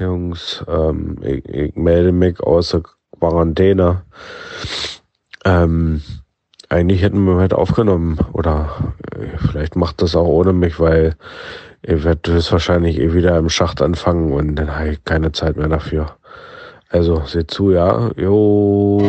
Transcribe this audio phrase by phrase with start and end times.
[0.00, 0.64] Jungs.
[0.68, 2.82] Ähm, ich, ich melde mich aus der
[3.18, 4.02] Quarantäne.
[5.44, 6.02] Ähm,
[6.68, 8.18] eigentlich hätten wir heute aufgenommen.
[8.32, 11.16] Oder äh, vielleicht macht das auch ohne mich, weil
[11.82, 15.68] ich werde höchstwahrscheinlich eh wieder im Schacht anfangen und dann habe ich keine Zeit mehr
[15.68, 16.16] dafür.
[16.88, 18.10] Also, seht zu, ja.
[18.16, 19.02] Jo.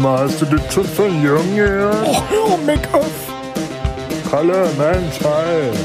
[0.00, 2.08] Sag mal, hast du das schon von Jungen gehört?
[2.08, 3.34] Och, hör mich auf.
[4.30, 5.76] Kalle, Mensch, hi.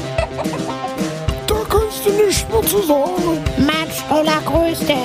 [1.46, 3.44] Da kannst du nicht mehr zu sagen.
[3.58, 4.96] Mensch, Ulla, grüß dich.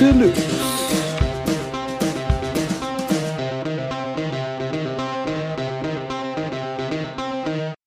[0.00, 0.42] Deluxe.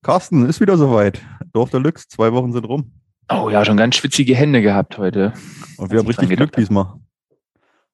[0.04, 1.20] Carsten, ist wieder soweit.
[1.52, 2.92] Dorf Deluxe, zwei Wochen sind rum.
[3.28, 5.32] Oh ja, schon ganz schwitzige Hände gehabt heute.
[5.78, 7.00] Und wir haben ich richtig Glück diesmal.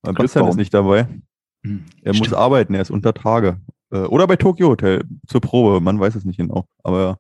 [0.07, 1.09] Weil Christian ist nicht dabei.
[1.65, 2.35] Hm, Er muss stimmt.
[2.35, 3.61] arbeiten, er ist unter Tage.
[3.93, 6.67] Äh, Oder bei Tokyo Hotel zur Probe, man weiß es nicht genau.
[6.83, 7.19] Aber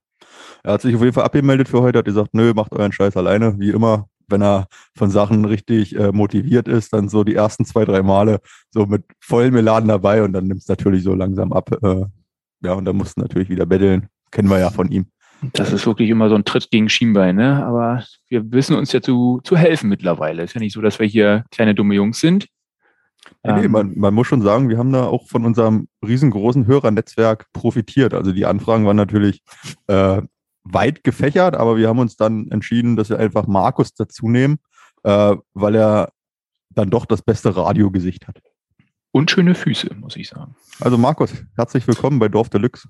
[0.62, 3.16] er hat sich auf jeden Fall abgemeldet für heute, hat gesagt, nö, macht euren Scheiß
[3.16, 4.08] alleine, wie immer.
[4.28, 8.40] Wenn er von Sachen richtig äh, motiviert ist, dann so die ersten zwei, drei Male
[8.72, 11.70] so mit vollen Meladen dabei und dann nimmt es natürlich so langsam ab.
[11.82, 12.06] Äh,
[12.64, 14.08] ja, und dann musst du natürlich wieder betteln.
[14.32, 15.06] Kennen wir ja von ihm.
[15.52, 17.64] Das ist wirklich immer so ein Tritt gegen Schienbein, ne?
[17.64, 20.42] Aber wir wissen uns ja zu, zu helfen mittlerweile.
[20.42, 22.46] Ist ja nicht so, dass wir hier kleine dumme Jungs sind.
[23.44, 27.46] Nee, Ähm, man, man muss schon sagen, wir haben da auch von unserem riesengroßen Hörernetzwerk
[27.52, 28.14] profitiert.
[28.14, 29.42] Also die Anfragen waren natürlich
[29.86, 30.22] äh,
[30.64, 34.58] weit gefächert, aber wir haben uns dann entschieden, dass wir einfach Markus dazu nehmen,
[35.04, 36.12] äh, weil er
[36.70, 38.40] dann doch das beste Radiogesicht hat.
[39.12, 40.54] Und schöne Füße, muss ich sagen.
[40.80, 42.86] Also Markus, herzlich willkommen bei Dorf Deluxe.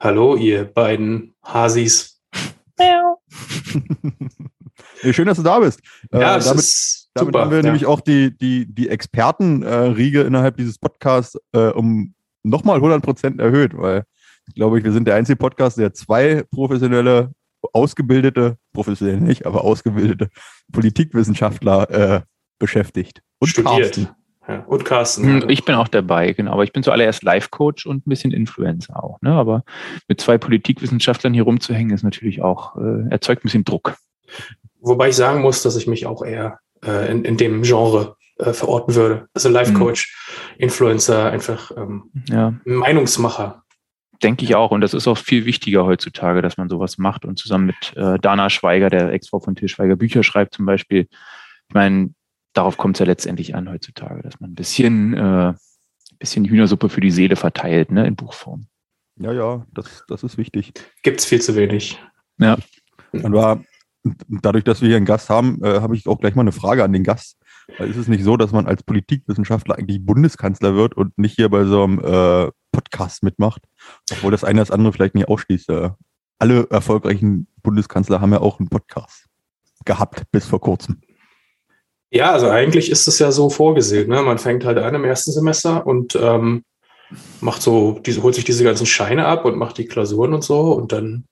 [0.00, 2.22] Hallo, ihr beiden Hasis.
[5.10, 5.80] Schön, dass du da bist.
[6.12, 7.44] Äh, Ja, es damit ist damit super.
[7.44, 7.64] haben wir ja.
[7.64, 13.76] nämlich auch die, die, die Expertenriege innerhalb dieses Podcasts äh, um nochmal 100 Prozent erhöht,
[13.76, 14.04] weil
[14.48, 17.32] ich glaube, wir sind der einzige Podcast, der zwei professionelle,
[17.72, 20.30] ausgebildete, professionell nicht, aber ausgebildete
[20.72, 22.20] Politikwissenschaftler äh,
[22.58, 23.22] beschäftigt.
[23.40, 23.94] Und studiert.
[23.94, 24.08] Carsten.
[24.48, 24.60] Ja.
[24.60, 25.42] Und Carsten.
[25.42, 26.52] Hm, Ich bin auch dabei, genau.
[26.52, 29.20] Aber ich bin zuallererst Life-Coach und ein bisschen Influencer auch.
[29.20, 29.30] Ne?
[29.32, 29.62] Aber
[30.08, 33.96] mit zwei Politikwissenschaftlern hier rumzuhängen, ist natürlich auch, äh, erzeugt ein bisschen Druck.
[34.80, 38.52] Wobei ich sagen muss, dass ich mich auch eher äh, in, in dem Genre äh,
[38.52, 39.28] verorten würde.
[39.34, 40.16] Also Life Coach,
[40.58, 43.64] Influencer, einfach ähm, Ja, Meinungsmacher.
[44.22, 44.70] denke ich auch.
[44.70, 48.18] Und das ist auch viel wichtiger heutzutage, dass man sowas macht und zusammen mit äh,
[48.18, 51.08] Dana Schweiger, der Ex-Frau von Til Schweiger, Bücher schreibt zum Beispiel.
[51.68, 52.14] Ich meine,
[52.54, 55.54] darauf kommt es ja letztendlich an heutzutage, dass man ein bisschen, äh,
[56.18, 58.66] bisschen Hühnersuppe für die Seele verteilt, ne, in Buchform.
[59.20, 60.72] Ja, ja, das, das ist wichtig.
[61.02, 61.98] Gibt's viel zu wenig.
[62.38, 63.62] Und war,
[64.28, 66.84] dadurch, dass wir hier einen Gast haben, äh, habe ich auch gleich mal eine Frage
[66.84, 67.36] an den Gast.
[67.76, 71.48] Weil ist es nicht so, dass man als Politikwissenschaftler eigentlich Bundeskanzler wird und nicht hier
[71.48, 73.62] bei so einem äh, Podcast mitmacht?
[74.10, 75.68] Obwohl das eine das andere vielleicht nicht ausschließt.
[75.68, 75.90] Äh,
[76.38, 79.26] alle erfolgreichen Bundeskanzler haben ja auch einen Podcast
[79.84, 81.00] gehabt bis vor kurzem.
[82.10, 84.08] Ja, also eigentlich ist es ja so vorgesehen.
[84.08, 84.22] Ne?
[84.22, 86.64] Man fängt halt an im ersten Semester und ähm,
[87.40, 90.72] macht so, diese, holt sich diese ganzen Scheine ab und macht die Klausuren und so
[90.72, 91.24] und dann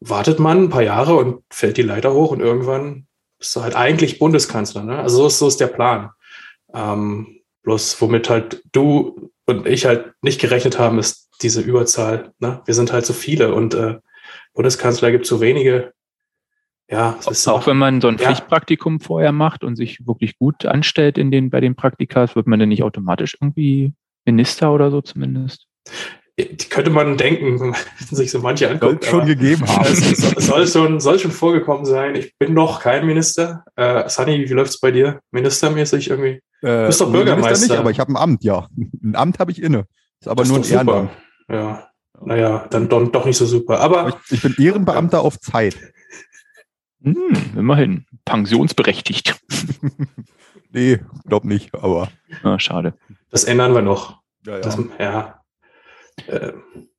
[0.00, 3.06] wartet man ein paar Jahre und fällt die Leiter hoch und irgendwann
[3.38, 4.82] bist du halt eigentlich Bundeskanzler.
[4.82, 4.98] Ne?
[4.98, 6.10] Also so ist, so ist der Plan.
[6.74, 12.32] Ähm, bloß womit halt du und ich halt nicht gerechnet haben, ist diese Überzahl.
[12.38, 12.62] Ne?
[12.64, 13.98] Wir sind halt so viele und äh,
[14.54, 15.92] Bundeskanzler gibt so wenige.
[16.88, 18.26] Ja, es ist Auch wenn man so ein Ja.
[18.26, 22.60] Pflichtpraktikum vorher macht und sich wirklich gut anstellt in den, bei den Praktikas, wird man
[22.60, 23.92] dann nicht automatisch irgendwie
[24.24, 25.66] Minister oder so zumindest?
[26.70, 27.74] Könnte man denken, wenn
[28.16, 29.04] sich so manche Soll anguckt.
[29.04, 29.84] es schon gegeben haben.
[29.86, 32.14] es soll, soll, schon, soll schon vorgekommen sein.
[32.14, 33.64] Ich bin noch kein Minister.
[33.76, 35.20] Äh, Sunny, wie läuft's bei dir?
[35.30, 36.40] Ministermäßig irgendwie?
[36.62, 37.66] Äh, bist doch Minister Bürgermeister.
[37.68, 38.68] Nicht, aber ich habe ein Amt, ja.
[39.02, 39.86] Ein Amt habe ich inne.
[40.20, 40.92] Ist aber Das nur ein ist doch super.
[40.92, 41.10] Ehrenamt.
[41.48, 41.88] Ja,
[42.24, 43.80] naja, dann doch, doch nicht so super.
[43.80, 45.76] Aber Ich, ich bin Ehrenbeamter auf Zeit.
[47.02, 47.16] Hm,
[47.56, 48.04] immerhin.
[48.24, 49.36] Pensionsberechtigt.
[50.72, 52.10] Nee, glaub nicht, aber.
[52.42, 52.94] Ah, schade.
[53.30, 54.20] das ändern wir noch.
[54.44, 55.40] Ja, Das, ja.
[56.26, 56.52] Äh,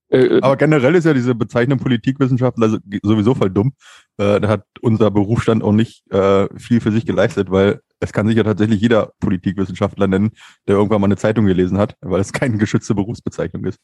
[0.10, 3.74] Äh, Aber generell ist ja diese Bezeichnung Politikwissenschaftler so- sowieso voll dumm.
[4.18, 8.26] Äh, da hat unser Berufsstand auch nicht äh, viel für sich geleistet, weil es kann
[8.26, 10.32] sich ja tatsächlich jeder Politikwissenschaftler nennen,
[10.66, 13.80] der irgendwann mal eine Zeitung gelesen hat, weil es keine geschützte Berufsbezeichnung ist.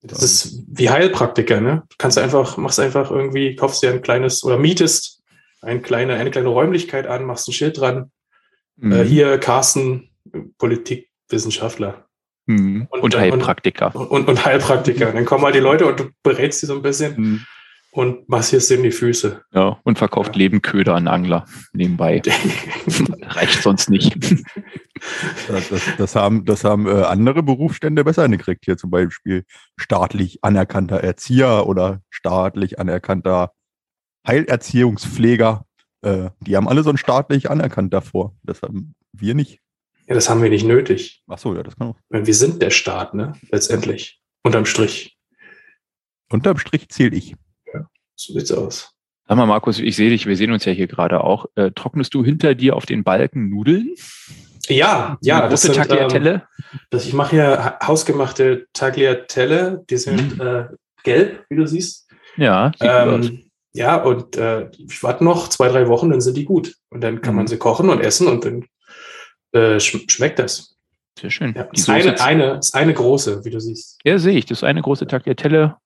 [0.00, 1.82] das ist wie Heilpraktiker, ne?
[1.90, 5.22] Du kannst einfach, machst einfach irgendwie, kaufst dir ein kleines oder mietest
[5.60, 8.10] ein kleine, eine kleine Räumlichkeit an, machst ein Schild dran.
[8.76, 8.92] mhm.
[8.92, 10.08] Äh, hier Carsten,
[10.56, 12.05] Politikwissenschaftler.
[12.46, 12.86] Mhm.
[12.90, 13.94] und- Und, Heilpraktiker.
[13.94, 15.08] und, und Heilpraktiker.
[15.08, 17.14] Und dann kommen halt die Leute und du berätst die so ein bisschen.
[17.20, 17.46] Mhm.
[17.92, 19.40] und massierst ihm die Füße.
[19.54, 20.40] Ja, und verkauft Ja.
[20.40, 22.20] Lebenköder an Angler nebenbei.
[23.22, 24.16] Reicht sonst nicht.
[25.48, 28.64] Das, das, das haben, das haben äh, andere Berufsstände besser hingekriegt.
[28.64, 29.44] Hier zum Beispiel
[29.78, 33.52] staatlich anerkannter Erzieher oder staatlich anerkannter
[34.26, 35.64] Heilerziehungspfleger.
[36.02, 38.34] Äh, die haben alle so ein staatlich anerkannt davor.
[38.42, 39.60] Das haben wir nicht.
[40.08, 41.22] Ja, das haben wir nicht nötig.
[41.26, 41.96] Ach so, ja, das kann auch.
[42.10, 43.32] Weil wir sind der Staat, ne?
[43.50, 44.20] Letztendlich.
[44.44, 45.16] Unterm Strich.
[46.30, 47.34] Unterm Strich zähle ich.
[48.14, 48.92] So sieht's aus.
[49.28, 51.46] Sag mal, Markus, ich sehe dich, wir sehen uns ja hier gerade auch.
[51.56, 53.94] Äh, trocknest du hinter dir auf den Balken Nudeln?
[54.68, 56.48] Ja, ja, Eine das große sind, ähm, Tagliatelle?
[56.90, 59.84] das, ich mache hier ha- hausgemachte Tagliatelle.
[59.90, 60.66] Die sind äh,
[61.02, 62.08] gelb, wie du siehst.
[62.36, 62.72] Ja.
[62.80, 66.74] Ähm, ja, und äh, ich warte noch zwei, drei Wochen, dann sind die gut.
[66.90, 67.38] Und dann kann Mhm.
[67.38, 68.64] man sie kochen und essen und dann
[69.56, 70.76] äh, sch schmeckt das.
[71.18, 71.54] Sehr schön.
[71.56, 73.98] Ja, die ist, Soße, eine, eine, ist eine große, wie du siehst.
[74.04, 74.44] ja, sehe ich.
[74.46, 75.76] Das ist eine große Tagliatelle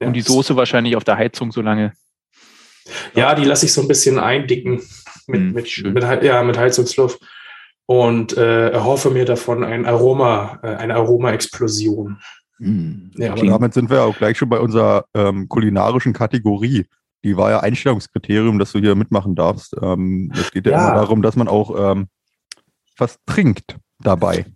[0.00, 1.92] Ja, und die Soße wahrscheinlich auf der Heizung so lange.
[3.14, 4.82] Ja, die lasse ich so ein bisschen eindicken
[5.26, 7.20] mit, Mhm, mit, mit, ja, mit Heizungsluft
[7.86, 12.18] und äh, erhoffe mir davon ein Aroma, äh, eine Aromaexplosion.
[13.16, 16.86] Ja, Aber damit sind wir auch gleich schon bei unserer ähm, kulinarischen Kategorie.
[17.24, 19.74] Die war ja Einstellungskriterium, dass du hier mitmachen darfst.
[19.80, 20.78] Ähm, es geht ja, Ja.
[20.88, 22.08] immer darum, dass man auch ähm,
[23.00, 24.46] was trinkt dabei.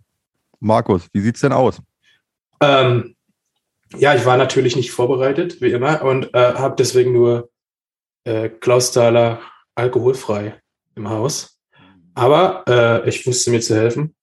[0.59, 1.81] Markus, wie sieht's denn aus?
[2.61, 3.15] Ähm,
[3.97, 7.49] ja, ich war natürlich nicht vorbereitet, wie immer, und äh, habe deswegen nur
[8.23, 9.41] äh, Klausthaler
[9.75, 10.61] alkoholfrei
[10.95, 11.59] im Haus.
[12.13, 14.15] Aber äh, ich wusste mir zu helfen.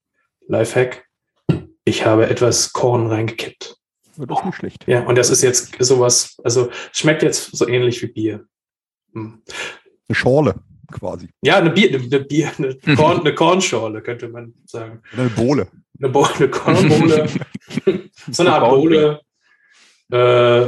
[0.49, 1.07] Lifehack.
[1.85, 3.77] Ich habe etwas Korn reingekippt.
[4.17, 4.85] Das ist nicht schlecht.
[4.87, 8.47] Ja, und das ist jetzt sowas, also schmeckt jetzt so ähnlich wie Bier.
[9.13, 9.43] Hm.
[10.09, 10.55] Eine Schorle
[10.93, 11.29] quasi.
[11.43, 15.01] Ja, eine Bier, eine, Bier, eine, Korn, eine Kornschorle, könnte man sagen.
[15.17, 15.69] Eine Bohle.
[15.99, 17.29] Eine, Bo eine Kornbohle.
[18.31, 19.21] so eine Art Bohle.
[20.13, 20.63] Äh,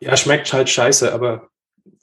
[0.00, 1.48] ja, schmeckt halt scheiße, aber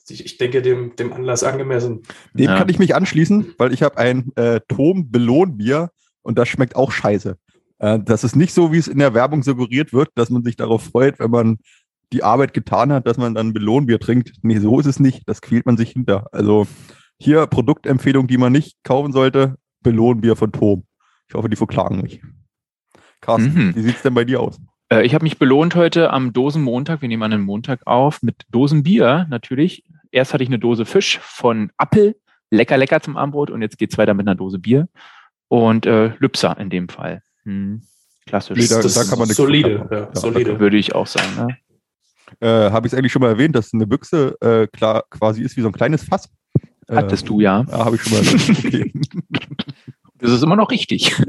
[0.10, 2.02] ich, ich denke, dem, dem Anlass angemessen.
[2.34, 2.58] Dem Ja.
[2.58, 5.90] kann ich mich anschließen, weil ich habe ein äh, Tom Belohnbier
[6.22, 7.38] und das schmeckt auch scheiße.
[7.80, 10.56] Äh, das ist nicht so, wie es in der Werbung suggeriert wird, dass man sich
[10.56, 11.58] darauf freut, wenn man
[12.14, 14.34] die Arbeit getan hat, dass man dann Belohnbier trinkt.
[14.42, 15.24] Nee, so ist es nicht.
[15.28, 16.28] Das quält man sich hinter.
[16.32, 16.68] Also
[17.22, 20.84] hier Produktempfehlung, die man nicht kaufen sollte, Belohnbier von Tom.
[21.28, 22.22] Ich hoffe, die verklagen mich.
[23.22, 23.76] Carsten, Mhm.
[23.76, 24.60] wie sieht's denn bei dir aus?
[24.92, 27.02] Äh, ich habe mich belohnt heute am Dosenmontag.
[27.02, 29.84] Wir nehmen an den Montag auf mit Dosenbier natürlich.
[30.12, 32.16] Erst hatte ich eine Dose Fisch von Appel.
[32.50, 33.50] Lecker, lecker zum Abendbrot.
[33.52, 34.90] Und jetzt geht's weiter mit einer Dose Bier.
[35.48, 37.22] Und äh, Lübser in dem Fall.
[37.44, 37.84] Hm,
[38.26, 38.58] klassisch.
[38.58, 39.88] Nee, da- das da kann man solide.
[39.90, 40.60] Ja, Ja, solide.
[40.60, 41.30] Würde ich auch sagen.
[41.38, 41.58] Ne?
[42.40, 45.56] Äh, habe ich es eigentlich schon mal erwähnt, dass eine Büchse äh, klar quasi ist
[45.58, 46.30] wie so ein kleines Fass.
[46.88, 47.66] Äh, Hattest du ja.
[47.70, 48.58] Ja, habe ich schon mal.
[48.58, 48.94] Okay.
[50.22, 51.16] Das ist immer noch richtig.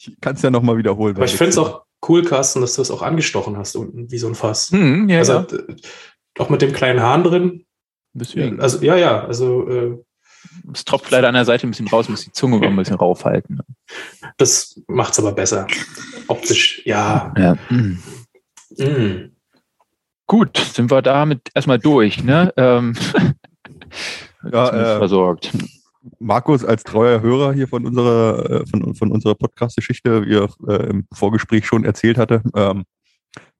[0.00, 1.16] Ich kann es ja nochmal wiederholen.
[1.16, 4.18] Aber ich finde es auch cool, Carsten, dass du es auch angestochen hast, unten wie
[4.18, 4.70] so ein Fass.
[4.70, 5.40] Hm, ja, also ja.
[5.42, 5.76] äh,
[6.38, 7.66] auch mit dem kleinen Hahn drin.
[8.12, 8.60] Deswegen.
[8.60, 9.98] Also ja, ja, also äh,
[10.72, 12.96] Es tropft leider an der Seite ein bisschen raus, muss die Zunge mal ein bisschen
[12.96, 13.60] raufhalten.
[14.36, 15.66] das macht's aber besser.
[16.28, 17.34] Optisch, ja.
[17.36, 17.56] Ja.
[17.68, 17.98] Hm.
[18.78, 19.32] Mm.
[20.26, 22.52] Gut, sind wir damit erstmal durch, ne?
[22.56, 22.94] Ähm,
[24.52, 25.52] Ja, äh, versorgt.
[26.20, 30.90] Markus, als treuer Hörer hier von unserer, äh, von, von unserer Podcast-Geschichte, wie er äh,
[30.90, 32.84] im Vorgespräch schon erzählt hatte, ähm,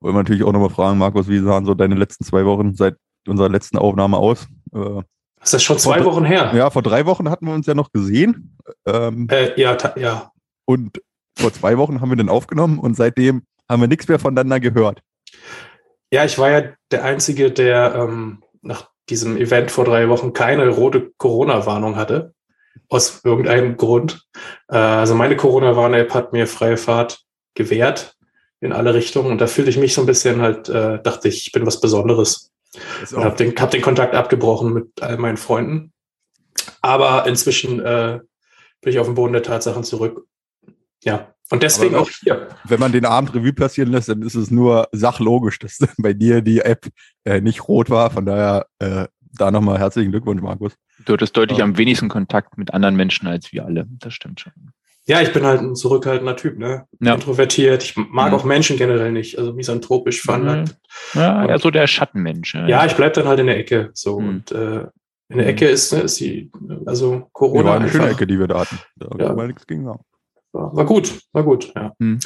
[0.00, 2.96] wollen wir natürlich auch nochmal fragen, Markus, wie sahen so deine letzten zwei Wochen seit
[3.26, 4.46] unserer letzten Aufnahme aus?
[4.72, 5.02] Äh,
[5.42, 6.52] Ist das schon zwei Wochen her?
[6.54, 8.56] ja, vor drei Wochen hatten wir uns ja noch gesehen.
[8.86, 10.30] Ähm, Äh, ja, ta- ja.
[10.64, 11.02] und
[11.36, 15.00] vor zwei Wochen haben wir den aufgenommen und seitdem haben wir nichts mehr voneinander gehört.
[16.10, 20.68] Ja, ich war ja der Einzige, der ähm, nach diesem Event vor drei Wochen keine
[20.68, 22.34] rote Corona-Warnung hatte.
[22.88, 24.26] Aus irgendeinem Grund.
[24.68, 27.24] Äh, also meine Corona-Warn-App hat mir freie Fahrt
[27.54, 28.16] gewährt
[28.60, 29.30] in alle Richtungen.
[29.30, 31.80] Und da fühlte ich mich so ein bisschen halt, äh, dachte ich, ich bin was
[31.80, 32.52] Besonderes.
[33.12, 35.92] Und habe den, hab den Kontakt abgebrochen mit all meinen Freunden.
[36.80, 38.20] Aber inzwischen äh,
[38.80, 40.26] bin ich auf den Boden der Tatsachen zurück.
[41.02, 41.34] Ja.
[41.50, 42.48] Und deswegen Aber- auch hier.
[42.64, 46.42] wenn man den Abend Revue passieren lässt, dann ist es nur sachlogisch, dass bei dir
[46.42, 46.86] die App
[47.24, 48.10] äh, nicht rot war.
[48.10, 49.06] Von daher äh,
[49.38, 50.72] da nochmal herzlichen Glückwunsch, Markus.
[51.04, 51.64] Du hattest deutlich Ja.
[51.64, 53.86] am wenigsten Kontakt mit anderen Menschen als wir alle.
[53.88, 54.52] Das stimmt schon.
[55.06, 56.84] Ja, ich bin halt ein zurückhaltender Typ, ne?
[57.00, 57.14] Ja.
[57.14, 57.82] Introvertiert.
[57.82, 58.38] Ich mag Mhm.
[58.38, 60.76] auch Menschen generell nicht, also misanthropisch veranlagt.
[61.14, 62.54] Ja, Und- eher so der Schattenmensch.
[62.54, 63.88] Ja, ich bleib dann halt in der Ecke.
[63.94, 64.20] So.
[64.20, 64.28] Mhm.
[64.28, 64.80] Und äh,
[65.30, 65.50] in der Mhm.
[65.52, 66.50] Ecke ist, ne, ist die,
[66.84, 68.78] also Corona waren eine schöne Ecke, die wir da hatten.
[68.96, 69.46] Da Ja.
[69.46, 70.00] nichts gegen sagen.
[70.52, 71.92] War, war gut, war gut, ja.
[71.98, 72.20] Mhm.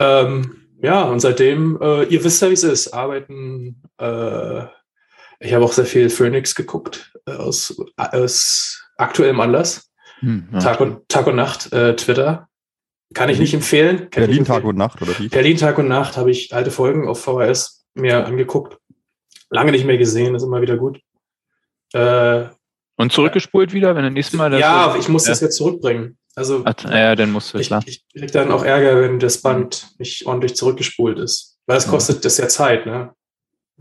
[0.00, 4.62] Ähm, ja, und seitdem, äh, ihr wisst ja, wie es ist, arbeiten, äh,
[5.40, 9.90] ich habe auch sehr viel Phoenix geguckt, äh, aus, aus aktuellem Anlass.
[10.20, 10.58] Hm, ja.
[10.58, 12.48] Tag, und, Tag und Nacht, äh, Twitter.
[13.14, 14.10] Kann ich nicht empfehlen.
[14.10, 14.70] Kann Berlin nicht Tag empfehlen.
[14.70, 15.28] und Nacht, oder wie?
[15.28, 18.78] Berlin Tag und Nacht habe ich alte Folgen auf VHS mir angeguckt.
[19.50, 21.00] Lange nicht mehr gesehen, ist immer wieder gut.
[21.94, 22.46] Äh,
[22.96, 24.60] Und zurückgespult wieder, wenn du nächstes Mal das.
[24.60, 26.17] ja, ich muss das jetzt zurückbringen.
[26.38, 27.82] Also Ach, ja, dann musst du, ich, klar.
[27.84, 31.58] ich krieg dann auch Ärger, wenn das Band nicht ordentlich zurückgespult ist.
[31.66, 31.90] Weil es Ja.
[31.90, 33.12] kostet das ja Zeit, ne?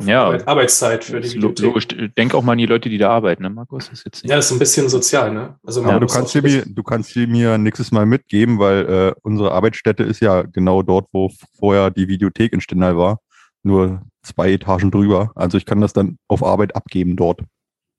[0.03, 1.65] Ja, Arbeit, Arbeitszeit für die Bibliothek.
[1.65, 1.87] logisch.
[2.17, 3.85] Denk auch mal an die Leute, die da arbeiten, ne, Markus?
[3.89, 4.29] Das ist jetzt nicht.
[4.29, 5.55] Ja, das ist ein bisschen sozial, ne?
[5.63, 9.19] Also Aber du kannst, so mir, du kannst sie mir nächstes Mal mitgeben, weil äh,
[9.23, 13.19] unsere Arbeitsstätte ist ja genau dort, wo vorher die Videothek in Stendal war.
[13.63, 15.31] Nur zwei Etagen drüber.
[15.35, 17.41] Also ich kann das dann auf Arbeit abgeben dort.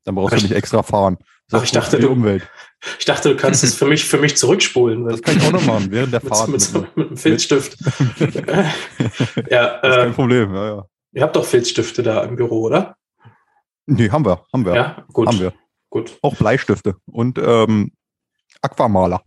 [0.04, 1.18] Dann brauchst Ach, du nicht extra fahren.
[1.52, 2.48] Ach, ich dachte, du- Umwelt.
[2.98, 5.04] Ich dachte, du kannst es für mich, für mich zurückspulen.
[5.04, 6.48] weil- Das kann ich auch noch machen, während der Fahrt.
[6.48, 7.76] mit, mit mit, mit einem Filzstift.
[9.50, 10.84] ja, das ist äh, kein Problem, ja, ja.
[11.12, 12.96] ihr habt doch Filzstifte da im Büro, oder?
[13.86, 14.74] Nee, haben wir, haben wir.
[14.74, 15.28] Ja, gut.
[15.28, 15.52] Haben wir.
[15.90, 16.18] Gut.
[16.22, 17.92] Auch Bleistifte und ähm,
[18.60, 19.22] Aquamaler.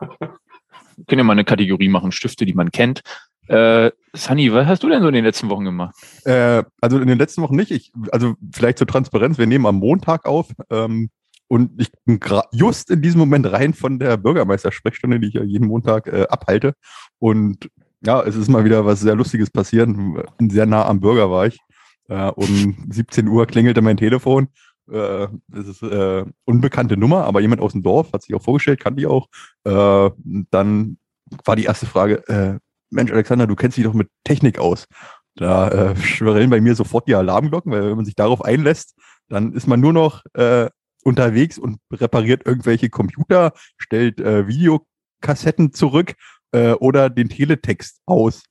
[0.00, 3.02] Wir können ja mal eine Kategorie machen, Stifte, die man kennt.
[3.48, 5.96] Äh, Sunny, was hast du denn so in den letzten Wochen gemacht?
[6.24, 7.72] Äh, also in den letzten Wochen nicht.
[7.72, 11.10] Ich, also vielleicht zur Transparenz, wir nehmen am Montag auf ähm,
[11.52, 12.18] und ich bin
[12.50, 16.72] just in diesem Moment rein von der Bürgermeistersprechstunde, die ich ja jeden Montag äh, abhalte.
[17.18, 17.68] Und
[18.00, 19.90] ja, es ist mal wieder was sehr Lustiges passiert.
[20.40, 21.58] Sehr nah am Bürger war ich.
[22.08, 24.48] Äh, um 17 Uhr klingelte mein Telefon.
[24.90, 28.80] Äh, es ist äh, unbekannte Nummer, aber jemand aus dem Dorf hat sich auch vorgestellt,
[28.80, 29.28] kannte ich auch.
[29.64, 30.10] Äh,
[30.50, 30.96] dann
[31.44, 34.86] war die erste Frage, äh, Mensch, Alexander, du kennst dich doch mit Technik aus.
[35.34, 38.94] Da äh, schwirren bei mir sofort die Alarmglocken, weil wenn man sich darauf einlässt,
[39.28, 40.70] dann ist man nur noch äh,
[41.02, 46.14] unterwegs und repariert irgendwelche Computer, stellt äh, Videokassetten zurück
[46.52, 48.44] äh, oder den Teletext aus.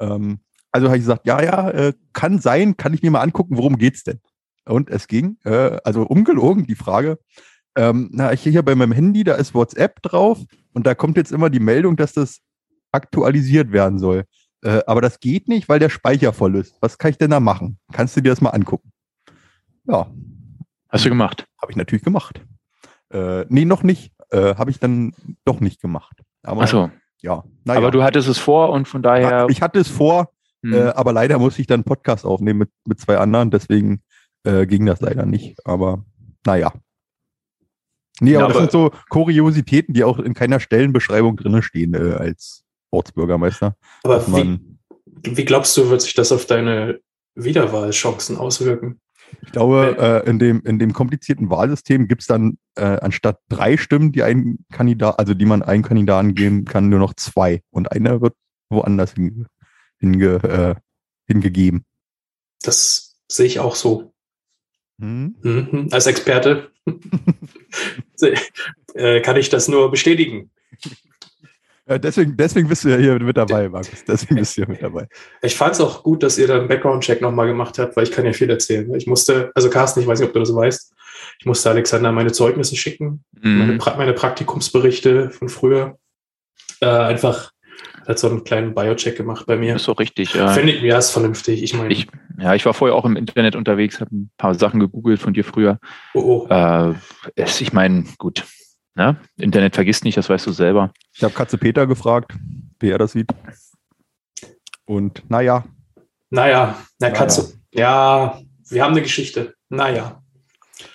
[0.00, 0.40] Ähm,
[0.72, 3.78] also habe ich gesagt, ja, ja, äh, kann sein, kann ich mir mal angucken, worum
[3.78, 4.20] geht's denn?
[4.64, 7.18] Und es ging, äh, also ungelogen, die Frage,
[7.76, 10.40] ähm, na, ich hier bei meinem Handy, da ist WhatsApp drauf
[10.72, 12.40] und da kommt jetzt immer die Meldung, dass das
[12.92, 14.24] aktualisiert werden soll.
[14.62, 16.76] Äh, aber das geht nicht, weil der Speicher voll ist.
[16.80, 17.78] Was kann ich denn da machen?
[17.92, 18.90] Kannst du dir das mal angucken?
[19.84, 20.10] Ja,
[20.88, 21.46] Hast du gemacht?
[21.60, 22.40] habe ich natürlich gemacht.
[23.10, 24.12] Äh, nee, noch nicht.
[24.30, 25.14] Äh, habe ich dann
[25.44, 26.20] doch nicht gemacht.
[26.42, 26.90] Aber Achso,
[27.22, 27.44] ja.
[27.64, 27.78] Naja.
[27.78, 29.30] aber du hattest es vor und von daher.
[29.30, 30.72] ja, ich hatte es vor, Hm.
[30.72, 34.02] äh, aber leider musste ich dann einen Podcast aufnehmen mit, mit zwei anderen, deswegen
[34.44, 35.56] äh, ging das leider nicht.
[35.66, 36.04] Aber
[36.44, 36.72] naja.
[38.20, 41.94] Nee, Ja, aber, das aber- sind so Kuriositäten, die auch in keiner Stellenbeschreibung drin stehen
[41.94, 43.76] äh, als Ortsbürgermeister.
[44.02, 44.58] Aber wie,
[45.22, 46.98] wie glaubst du, wird sich das auf deine
[47.36, 49.00] Wiederwahlchancen auswirken?
[49.42, 53.76] Ich glaube, äh, in, dem, in dem komplizierten Wahlsystem gibt es dann äh, anstatt drei
[53.76, 57.62] Stimmen, die ein Kandidat, also die man einem Kandidaten geben kann, nur noch zwei.
[57.70, 58.34] Und einer wird
[58.70, 59.46] woanders hinge,
[59.98, 60.74] hinge, äh,
[61.26, 61.84] hingegeben.
[62.62, 64.12] Das sehe ich auch so.
[65.00, 65.36] Hm?
[65.42, 65.88] Mhm.
[65.92, 66.70] Als Experte
[68.94, 70.50] äh, kann ich das nur bestätigen.
[71.88, 74.04] Äh, deswegen, deswegen bist du ja hier mit dabei, Markus.
[74.06, 75.08] Deswegen bist du hier mit dabei.
[75.42, 78.12] Ich fand es auch gut, dass ihr da einen Background-Check nochmal gemacht habt, weil ich
[78.12, 78.94] kann ja viel erzählen.
[78.94, 80.92] Ich musste, also Carsten, ich weiß nicht, ob du das weißt,
[81.40, 83.78] ich musste Alexander meine Zeugnisse schicken, meine, Mhm.
[83.78, 85.96] pra meine Praktikumsberichte von früher.
[86.80, 87.52] Äh, einfach
[88.06, 89.76] hat so einen kleinen Bio-Check gemacht bei mir.
[89.76, 90.32] Ist so richtig.
[90.34, 90.48] Ja.
[90.48, 91.62] Finde ich, ja, ist vernünftig.
[91.62, 92.06] Ich meine, Ich,
[92.38, 95.44] ja, ich war vorher auch im Internet unterwegs, habe ein paar Sachen gegoogelt von dir
[95.44, 95.78] früher.
[96.14, 96.54] oh, oh.
[96.54, 96.94] Äh,
[97.36, 98.44] es, ich meine, gut.
[98.98, 99.16] Ne?
[99.38, 100.92] Internet vergisst nicht, das weißt du selber.
[101.14, 102.32] Ich habe Katze Peter gefragt,
[102.80, 103.30] wie er das sieht.
[104.86, 105.64] Und naja,
[106.30, 109.54] naja, na, kannst du, ja, wir haben eine Geschichte.
[109.68, 110.20] Naja.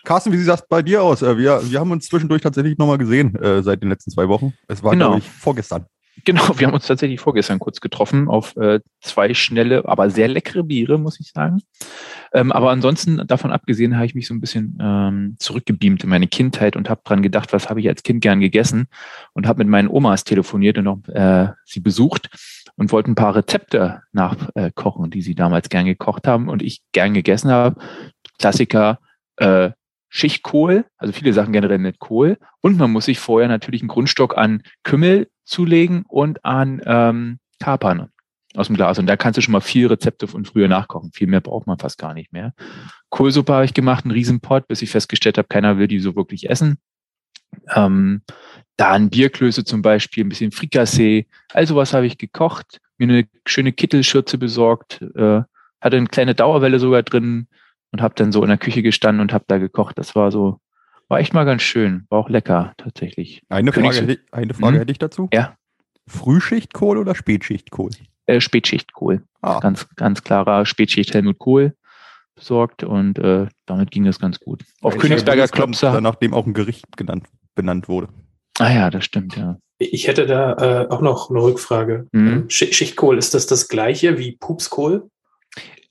[0.03, 1.21] Carsten, wie sieht das bei dir aus?
[1.21, 4.53] Äh, Wir, wir haben uns zwischendurch tatsächlich nochmal gesehen äh, seit den letzten zwei Wochen.
[4.67, 5.11] Es war, Genau.
[5.11, 5.85] glaube ich, vorgestern.
[6.25, 10.63] Genau, wir haben uns tatsächlich vorgestern kurz getroffen auf äh, zwei schnelle, aber sehr leckere
[10.63, 11.61] Biere, muss ich sagen.
[12.31, 16.27] Ähm, aber ansonsten, davon abgesehen, habe ich mich so ein bisschen ähm, zurückgebeamt in meine
[16.27, 18.87] Kindheit und habe dran gedacht, was habe ich als Kind gern gegessen
[19.33, 22.29] und habe mit meinen Omas telefoniert und auch äh, sie besucht
[22.75, 27.13] und wollte ein paar Rezepte nachkochen, die sie damals gern gekocht haben und ich gern
[27.13, 27.81] gegessen habe.
[28.37, 28.99] Klassiker,
[29.37, 29.71] äh,
[30.15, 32.37] Schichtkohl, also viele Sachen generell mit Kohl.
[32.61, 38.09] Und man muss sich vorher natürlich einen Grundstock an Kümmel zulegen und an ähm, Kapern
[38.53, 38.99] aus dem Glas.
[38.99, 41.11] Und da kannst du schon mal vier Rezepte von früher nachkochen.
[41.13, 42.53] Viel mehr braucht man fast gar nicht mehr.
[43.09, 46.47] Kohlsuppe habe ich gemacht, einen Riesenpott, bis ich festgestellt habe, keiner will die so wirklich
[46.47, 46.77] essen.
[47.73, 48.21] Ähm,
[48.77, 51.25] dann Bierklöße zum Beispiel, ein bisschen Frikassee.
[51.53, 55.41] All sowas habe ich gekocht, mir eine schöne Kittelschürze besorgt, äh,
[55.81, 57.47] hatte eine kleine Dauerwelle sogar drin
[57.93, 59.97] und habe dann so in der Küche gestanden und habe da gekocht.
[59.97, 60.59] Das war so,
[61.07, 63.41] war echt mal ganz schön, war auch lecker tatsächlich.
[63.49, 64.79] Eine Frage, Königs- hätte, ich- eine Frage Hm?
[64.81, 65.29] hätte ich dazu.
[65.33, 65.55] Ja.
[66.07, 67.91] Frühschichtkohl oder Spätschichtkohl?
[68.25, 71.75] Äh, Spätschichtkohl, Ah, ganz ganz klarer Spätschicht Helmut Kohl
[72.35, 74.63] besorgt und äh, damit ging das ganz gut.
[74.81, 75.99] Auf ich Königsberger Klopser.
[76.01, 78.07] Nachdem auch ein Gericht genannt, benannt wurde.
[78.59, 79.57] Ah ja, das stimmt ja.
[79.79, 82.07] Ich hätte da äh, auch noch eine Rückfrage.
[82.13, 82.45] Mhm.
[82.47, 85.09] Schi- Schichtkohl, ist das das gleiche wie Pupskohl?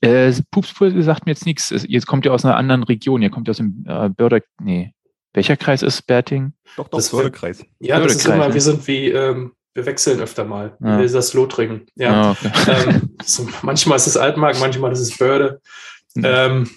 [0.03, 1.69] Äh, Pupspur sagt mir jetzt nichts.
[1.87, 3.21] Jetzt kommt ihr aus einer anderen Region.
[3.21, 4.41] Ihr kommt aus dem äh, Börder.
[4.61, 4.93] Nee.
[5.33, 6.53] Welcher Kreis ist Berting?
[6.77, 7.63] Doch, doch, Das- Fördekreis.
[7.79, 8.53] Ja, das ist immer, ne?
[8.53, 10.77] wir sind wie, ähm, wir wechseln öfter mal.
[10.83, 10.99] Ja.
[11.01, 11.87] Wie das Lothringen.
[11.95, 12.11] Ja.
[12.11, 12.51] Ah, okay.
[12.89, 15.61] ähm, so, manchmal ist es Altmark, manchmal ist es Börde.
[16.15, 16.23] Hm.
[16.25, 16.69] Ähm,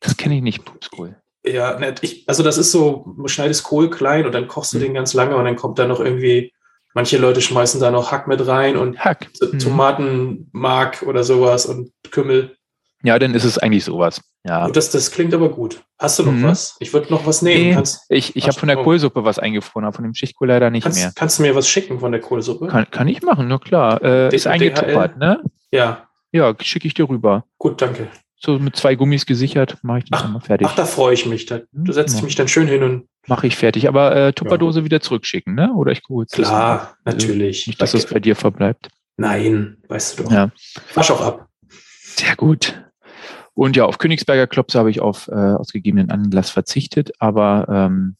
[0.00, 1.16] Das kenne ich nicht, Pupskohl.
[1.44, 1.98] ja, nett.
[2.02, 4.84] Ich, also das ist so, du schneidest Kohl klein und dann kochst du Hm.
[4.84, 6.52] den ganz lange und dann kommt da noch irgendwie,
[6.94, 9.26] manche Leute schmeißen da noch Hack mit rein und Hack.
[9.40, 9.58] Hm.
[9.58, 12.56] Tomatenmark oder sowas und Kümmel.
[13.04, 14.20] Ja, dann ist es eigentlich sowas.
[14.46, 14.68] Ja.
[14.68, 15.82] Das, das klingt aber gut.
[15.98, 16.42] Hast du noch Mhm.
[16.44, 16.76] was?
[16.80, 17.64] Ich würde noch was nehmen.
[17.68, 18.82] Nee, kannst, Ich, ich habe von der Oh.
[18.82, 20.92] Kohlsuppe was eingefroren, aber von dem Schichtkohl leider nicht mehr.
[20.92, 22.66] kannst, kannst du mir was schicken von der Kohlsuppe?
[22.66, 24.02] Kann, kann ich machen, nur klar.
[24.02, 25.40] Äh, D- ist eingetuppert, ne?
[25.70, 27.44] Ja, Ja, schicke ich dir rüber.
[27.58, 28.08] gut, danke.
[28.36, 30.66] So mit zwei Gummis gesichert, mache ich das Ach, einmal fertig.
[30.70, 31.46] Ach, da freue ich mich.
[31.46, 32.24] Da, setze ich Ja.
[32.26, 33.88] mich dann schön hin und Mache ich fertig.
[33.88, 35.72] Aber äh, Tupperdose wieder zurückschicken, ne?
[35.74, 36.34] Oder ich gucke jetzt.
[36.34, 37.66] klar, Also, natürlich.
[37.66, 38.88] Nicht, dass das bei dir verbleibt.
[39.16, 40.30] Nein, weißt du doch.
[40.32, 40.50] Ja.
[40.94, 41.48] Wasch auch ab.
[42.02, 42.82] Sehr gut.
[43.54, 48.16] Und ja, auf Königsberger Klops habe ich auf äh, aus gegebenen Anlass verzichtet, aber ähm,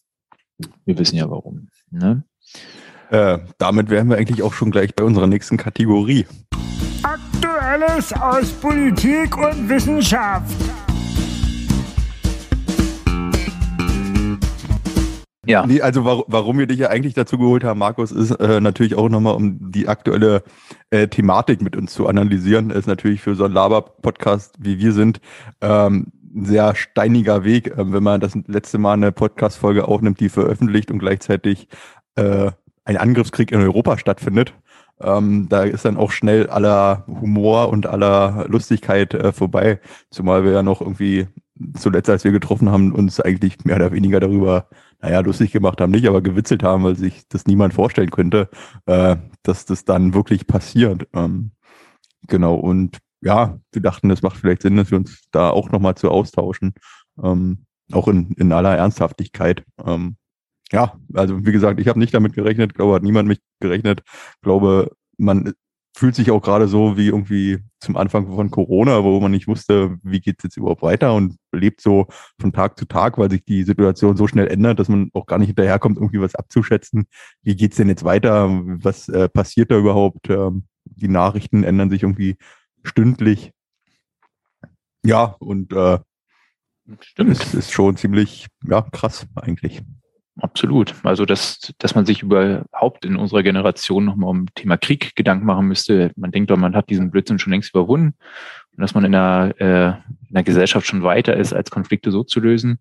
[0.84, 1.68] wir wissen ja warum.
[1.90, 2.22] Ne?
[3.10, 6.26] Äh, damit wären wir eigentlich auch schon gleich bei unserer nächsten Kategorie.
[7.02, 10.54] Aktuelles aus Politik und Wissenschaft.
[15.46, 18.60] Ja, Nee, also war, warum wir dich ja eigentlich dazu geholt haben, Markus, ist äh,
[18.60, 20.42] natürlich auch nochmal, um die aktuelle
[20.90, 22.70] äh, Thematik mit uns zu analysieren.
[22.70, 25.20] Ist natürlich für so einen Laber-Podcast, wie wir sind,
[25.60, 30.28] ähm, ein sehr steiniger Weg, ähm, wenn man das letzte Mal eine Podcast-Folge aufnimmt, die
[30.28, 31.68] veröffentlicht und gleichzeitig
[32.16, 32.50] äh,
[32.84, 34.54] ein Angriffskrieg in Europa stattfindet.
[35.00, 40.52] Ähm, da ist dann auch schnell aller Humor und aller Lustigkeit äh, vorbei, zumal wir
[40.52, 41.26] ja noch irgendwie
[41.76, 44.68] zuletzt, als wir getroffen haben, uns eigentlich mehr oder weniger darüber
[45.04, 48.48] naja, lustig gemacht haben nicht, aber gewitzelt haben, weil sich das niemand vorstellen könnte,
[48.86, 51.06] äh, dass das dann wirklich passiert.
[51.12, 51.50] Ähm,
[52.26, 55.94] genau, und ja, wir dachten, es macht vielleicht Sinn, dass wir uns da auch nochmal
[55.94, 56.72] zu austauschen,
[57.22, 59.64] ähm, auch in, in aller Ernsthaftigkeit.
[59.84, 60.16] Ähm,
[60.72, 64.02] ja, also wie gesagt, ich habe nicht damit gerechnet, glaube, hat niemand mit gerechnet.
[64.40, 65.52] Glaube, man
[65.96, 69.96] fühlt sich auch gerade so wie irgendwie zum Anfang von Corona, wo man nicht wusste,
[70.02, 72.08] wie geht's jetzt überhaupt weiter und lebt so
[72.40, 75.38] von Tag zu Tag, weil sich die Situation so schnell ändert, dass man auch gar
[75.38, 77.06] nicht hinterherkommt, irgendwie was abzuschätzen.
[77.42, 78.48] Wie geht's denn jetzt weiter?
[78.82, 80.28] Was äh, passiert da überhaupt?
[80.30, 82.36] Ähm, die Nachrichten ändern sich irgendwie
[82.82, 83.52] stündlich.
[85.04, 85.98] Ja, und äh,
[87.00, 87.30] stimmt.
[87.30, 89.82] es ist schon ziemlich ja, krass eigentlich.
[90.40, 90.94] Absolut.
[91.04, 95.68] Also, dass, dass man sich überhaupt in unserer Generation nochmal um Thema Krieg Gedanken machen
[95.68, 96.10] müsste.
[96.16, 98.16] Man denkt doch, man hat diesen Blödsinn schon längst überwunden
[98.76, 99.88] und dass man in der, äh,
[100.28, 102.80] in der Gesellschaft schon weiter ist, als Konflikte so zu lösen.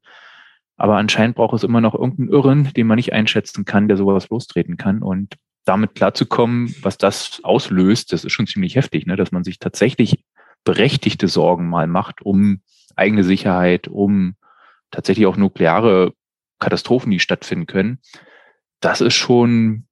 [0.78, 4.30] Aber anscheinend braucht es immer noch irgendeinen Irren, den man nicht einschätzen kann, der sowas
[4.30, 5.04] lostreten kann.
[5.04, 5.36] Und
[5.66, 9.16] damit klarzukommen, was das auslöst, das ist schon ziemlich heftig, ne?
[9.16, 10.26] dass man sich tatsächlich
[10.64, 12.62] berechtigte Sorgen mal macht um
[12.96, 14.36] eigene Sicherheit, um
[14.92, 16.14] tatsächlich auch nukleare
[16.64, 18.00] Katastrophen, die stattfinden können.
[18.80, 19.86] Das ist schon,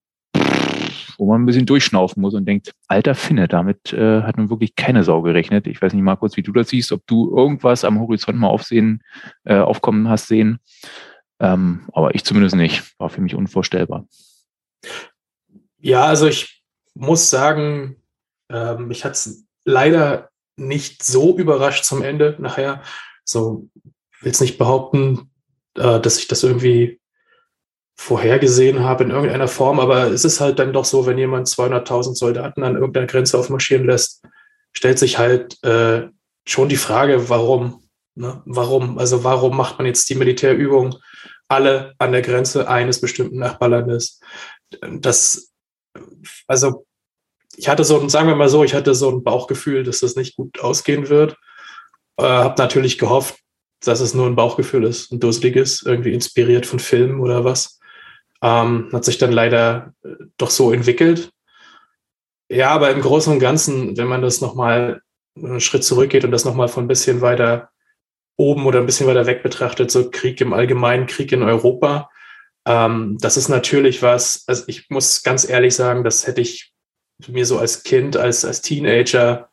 [1.18, 4.76] wo man ein bisschen durchschnaufen muss und denkt, alter Finne, damit äh, hat nun wirklich
[4.76, 5.68] keine Sau gerechnet.
[5.68, 9.04] Ich weiß nicht, Markus, wie du das siehst, ob du irgendwas am Horizont mal aufsehen,
[9.44, 10.60] äh, aufkommen hast sehen.
[11.40, 13.00] Ähm, aber ich zumindest nicht.
[13.00, 14.08] War für mich unvorstellbar.
[15.80, 17.96] Ja, also ich muss sagen,
[18.50, 22.84] ähm, mich hat es leider nicht so überrascht zum Ende nachher.
[23.24, 23.70] So
[24.22, 25.31] will es nicht behaupten,
[25.78, 27.00] äh, dass ich das irgendwie
[27.96, 32.16] vorhergesehen habe in irgendeiner Form, aber es ist halt dann doch so, wenn jemand 200.000
[32.16, 34.24] Soldaten an irgendeiner Grenze aufmarschieren lässt,
[34.74, 36.08] stellt sich halt äh,
[36.48, 37.84] schon die Frage, warum?
[38.16, 38.42] Ne?
[38.46, 38.98] Warum?
[38.98, 40.96] Also warum macht man jetzt die Militärübung
[41.48, 44.20] alle an der Grenze eines bestimmten Nachbarlandes?
[44.82, 45.52] Das,
[46.48, 46.86] also
[47.56, 50.16] ich hatte so ein, sagen wir mal so, ich hatte so ein Bauchgefühl, dass das
[50.16, 51.36] nicht gut ausgehen wird.
[52.18, 53.38] Äh, habe natürlich gehofft,
[53.84, 57.80] dass es nur ein Bauchgefühl ist, ein dusseliges, irgendwie inspiriert von Filmen oder was.
[58.42, 61.32] Ähm, hat sich dann leider äh, doch so entwickelt.
[62.50, 65.02] Ja, aber im Großen und Ganzen, wenn man das nochmal
[65.36, 67.70] einen Schritt zurückgeht und das nochmal von ein bisschen weiter
[68.38, 72.10] oben oder ein bisschen weiter weg betrachtet, so Krieg im Allgemeinen, Krieg in Europa,
[72.66, 76.74] ähm, das ist natürlich was, also ich muss ganz ehrlich sagen, das hätte ich
[77.28, 79.51] mir so als Kind, als, als Teenager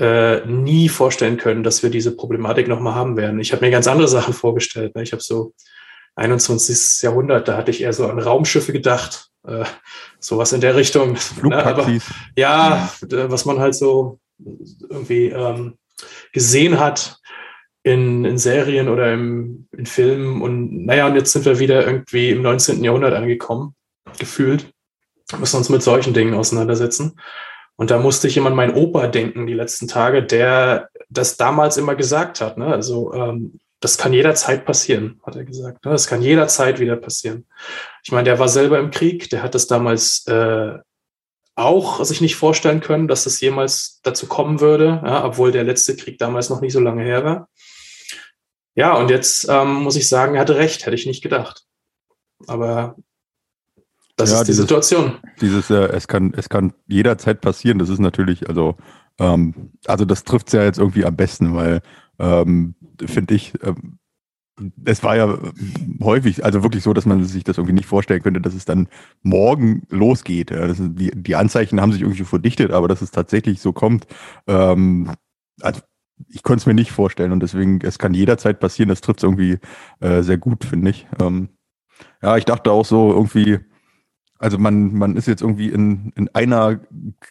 [0.00, 3.38] äh, nie vorstellen können, dass wir diese Problematik nochmal haben werden.
[3.38, 4.94] Ich habe mir ganz andere Sachen vorgestellt.
[4.96, 5.02] Ne?
[5.02, 5.52] Ich habe so
[6.16, 7.02] 21.
[7.02, 9.64] Jahrhundert, da hatte ich eher so an Raumschiffe gedacht, äh,
[10.18, 11.18] sowas in der Richtung.
[11.42, 11.64] Ne?
[11.64, 11.86] Aber,
[12.36, 14.18] ja, was man halt so
[14.88, 15.76] irgendwie ähm,
[16.32, 17.18] gesehen hat
[17.82, 20.40] in, in Serien oder im, in Filmen.
[20.40, 22.82] Und naja, und jetzt sind wir wieder irgendwie im 19.
[22.82, 23.74] Jahrhundert angekommen,
[24.18, 24.72] gefühlt.
[25.28, 27.20] Wir müssen uns mit solchen Dingen auseinandersetzen.
[27.80, 31.78] Und da musste ich immer an meinen Opa denken, die letzten Tage, der das damals
[31.78, 32.58] immer gesagt hat.
[32.58, 32.66] Ne?
[32.66, 35.86] Also ähm, das kann jederzeit passieren, hat er gesagt.
[35.86, 35.92] Ne?
[35.92, 37.46] Das kann jederzeit wieder passieren.
[38.04, 40.76] Ich meine, der war selber im Krieg, der hat das damals äh,
[41.54, 45.96] auch sich nicht vorstellen können, dass das jemals dazu kommen würde, ja, obwohl der letzte
[45.96, 47.48] Krieg damals noch nicht so lange her war.
[48.74, 51.64] Ja, und jetzt ähm, muss ich sagen, er hatte recht, hätte ich nicht gedacht.
[52.46, 52.96] Aber
[54.20, 55.12] das Ja, ist die dieses- Situation.
[55.40, 57.78] Dieses, äh, es kann, es kann jederzeit passieren.
[57.78, 58.76] Das ist natürlich, also,
[59.18, 59.54] ähm,
[59.86, 61.80] also das trifft es ja jetzt irgendwie am besten, weil
[62.18, 63.98] ähm, finde ich, ähm,
[64.84, 65.38] es war ja
[66.02, 68.88] häufig, also wirklich so, dass man sich das irgendwie nicht vorstellen könnte, dass es dann
[69.22, 70.50] morgen losgeht.
[70.50, 74.06] Ja, ist, die, die Anzeichen haben sich irgendwie verdichtet, aber dass es tatsächlich so kommt,
[74.46, 75.10] ähm,
[75.62, 75.80] also
[76.28, 79.24] ich konnte es mir nicht vorstellen und deswegen, es kann jederzeit passieren, das trifft es
[79.24, 79.56] irgendwie
[80.00, 81.06] äh, sehr gut, finde ich.
[81.18, 81.48] Ähm,
[82.22, 83.60] ja, ich dachte auch so irgendwie,
[84.40, 86.80] also man, man ist jetzt irgendwie in, in einer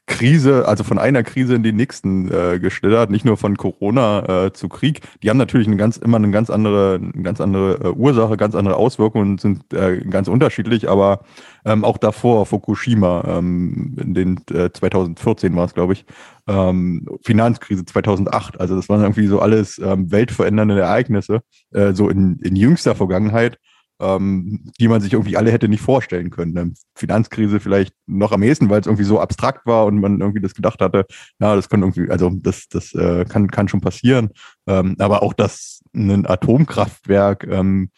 [0.05, 4.53] Krise, also von einer Krise in die nächsten äh, geschlittert, nicht nur von Corona äh,
[4.53, 5.01] zu Krieg.
[5.23, 8.53] Die haben natürlich eine ganz, immer eine ganz andere, eine ganz andere äh, Ursache, ganz
[8.53, 11.21] andere Auswirkungen und sind äh, ganz unterschiedlich, aber
[11.65, 16.05] ähm, auch davor, Fukushima, ähm, in den äh, 2014 war es, glaube ich,
[16.47, 18.59] ähm, Finanzkrise 2008.
[18.59, 21.41] Also das waren irgendwie so alles ähm, weltverändernde Ereignisse,
[21.73, 23.57] äh, so in, in jüngster Vergangenheit
[23.99, 26.53] ähm, die man sich irgendwie alle hätte nicht vorstellen können.
[26.53, 26.73] Ne?
[26.95, 30.53] Finanzkrise vielleicht noch am ehesten, weil es irgendwie so abstrakt war und man irgendwie das
[30.53, 31.05] gedacht hatte,
[31.39, 34.29] ja, das kann irgendwie, also das, das äh, kann, kann schon passieren.
[34.67, 37.89] Ähm, aber auch, dass ein Atomkraftwerk ähm,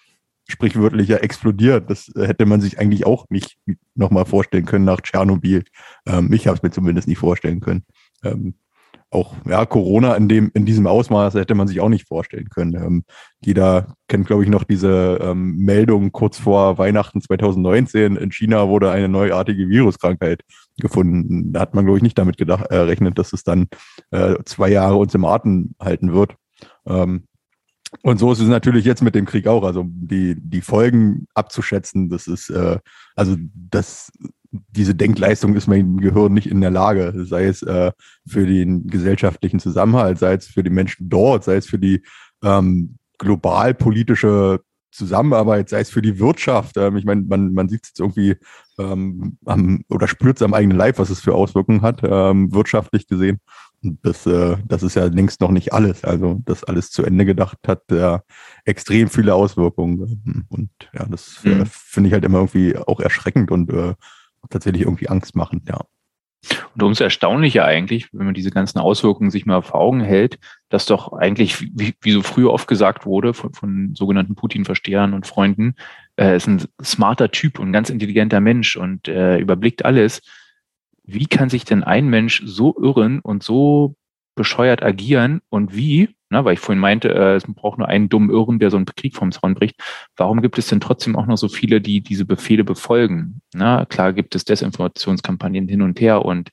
[0.48, 3.58] sprichwörtlich ja explodiert, das äh, hätte man sich eigentlich auch nicht
[3.96, 5.64] nochmal vorstellen können nach Tschernobyl.
[6.08, 7.86] Ähm, ich habe es mir zumindest nicht vorstellen können.
[8.24, 8.56] Ähm,
[9.12, 12.76] auch ja, Corona in dem in diesem Ausmaß hätte man sich auch nicht vorstellen können.
[12.76, 13.04] Ähm,
[13.44, 18.16] jeder kennt, glaube ich, noch diese ähm, Meldung kurz vor Weihnachten 2019.
[18.16, 20.44] In China wurde eine neuartige Viruskrankheit
[20.78, 21.52] gefunden.
[21.52, 23.68] Da hat man, glaube ich, nicht damit gedacht, äh, rechnet, dass es dann
[24.12, 26.36] äh, zwei Jahre uns im Atem halten wird.
[26.88, 27.26] Ähm,
[28.04, 29.64] und so ist es natürlich jetzt mit dem Krieg auch.
[29.64, 32.80] Also die, die Folgen abzuschätzen, das ist, äh,
[33.16, 34.12] also das,
[34.52, 37.92] diese Denkleistung ist mein Gehirn nicht in der Lage, sei es äh,
[38.28, 42.04] für den gesellschaftlichen Zusammenhalt, sei es für die Menschen dort, sei es für die
[42.44, 44.60] ähm, globalpolitische
[44.92, 46.76] Zusammenarbeit, sei es für die Wirtschaft.
[46.78, 48.36] Ähm, ich meine, man, man sieht es jetzt irgendwie
[48.78, 53.08] ähm, am, oder spürt es am eigenen Leib, was es für Auswirkungen hat, ähm, wirtschaftlich
[53.08, 53.40] gesehen.
[53.84, 56.04] Und das, äh, das ist ja längst noch nicht alles.
[56.04, 58.22] Also das alles zu Ende gedacht hat ja
[58.66, 60.46] extrem viele Auswirkungen.
[60.50, 61.64] Und ja, das äh, Mhm.
[61.68, 63.94] finde ich halt immer irgendwie auch erschreckend und äh,
[64.50, 65.82] tatsächlich irgendwie angstmachend, ja.
[66.74, 70.86] Und umso erstaunlicher eigentlich, wenn man diese ganzen Auswirkungen sich mal vor Augen hält, dass
[70.86, 75.76] doch eigentlich, wie, wie so früher oft gesagt wurde, von, von sogenannten Putin-Verstehern und Freunden,
[76.16, 80.22] äh, ist ein smarter Typ und ganz intelligenter Mensch und äh, überblickt alles.
[81.04, 83.96] Wie kann sich denn ein Mensch so irren und so
[84.42, 88.32] bescheuert agieren und wie, na, weil ich vorhin meinte, äh, es braucht nur einen dummen
[88.32, 89.76] Irren, der so einen Krieg vom Zaun bricht.
[90.16, 93.42] Warum gibt es denn trotzdem auch noch so viele, die diese Befehle befolgen?
[93.54, 96.50] Na, klar gibt es Desinformationskampagnen hin und her und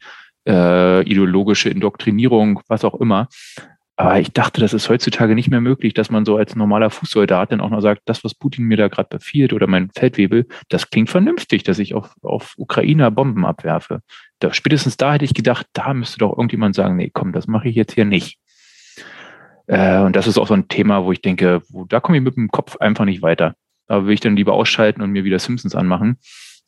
[0.46, 3.28] äh, ideologische Indoktrinierung, was auch immer.
[3.96, 7.52] Aber ich dachte, das ist heutzutage nicht mehr möglich, dass man so als normaler Fußsoldat
[7.52, 10.90] dann auch noch sagt, das, was Putin mir da gerade befiehlt oder mein Feldwebel, das
[10.90, 14.02] klingt vernünftig, dass ich auf, auf Ukrainer Bomben abwerfe.
[14.40, 17.68] Da, spätestens da hätte ich gedacht, da müsste doch irgendjemand sagen, nee, komm, das mache
[17.68, 18.38] ich jetzt hier nicht.
[19.66, 22.24] Äh, und das ist auch so ein Thema, wo ich denke, wo, da komme ich
[22.24, 23.54] mit dem Kopf einfach nicht weiter.
[23.86, 26.18] Da will ich dann lieber ausschalten und mir wieder Simpsons anmachen,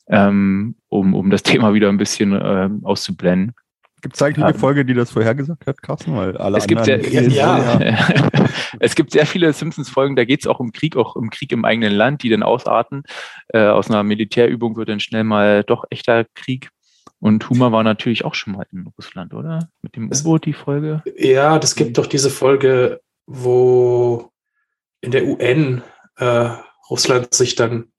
[0.07, 3.55] ähm, um, um das Thema wieder ein bisschen ähm, auszublenden.
[4.01, 6.15] Gibt es eigentlich Ähm, eine Folge, die das vorhergesagt hat, Carsten?
[6.15, 7.79] Weil alle Es gibt, sehr, anderen Ja.
[8.79, 11.65] es gibt sehr viele Simpsons-Folgen, da geht es auch um Krieg, auch um Krieg im
[11.65, 13.03] eigenen Land, die dann ausarten.
[13.49, 16.69] Äh, aus einer Militärübung wird dann schnell mal doch echter Krieg.
[17.21, 19.69] Und Huma war natürlich auch schon mal in Russland, oder?
[19.83, 21.03] Mit dem U-Boot die Folge.
[21.15, 24.31] Ja, das gibt doch diese Folge, wo
[25.01, 25.83] in der UN
[26.17, 26.49] äh,
[26.89, 27.91] Russland sich dann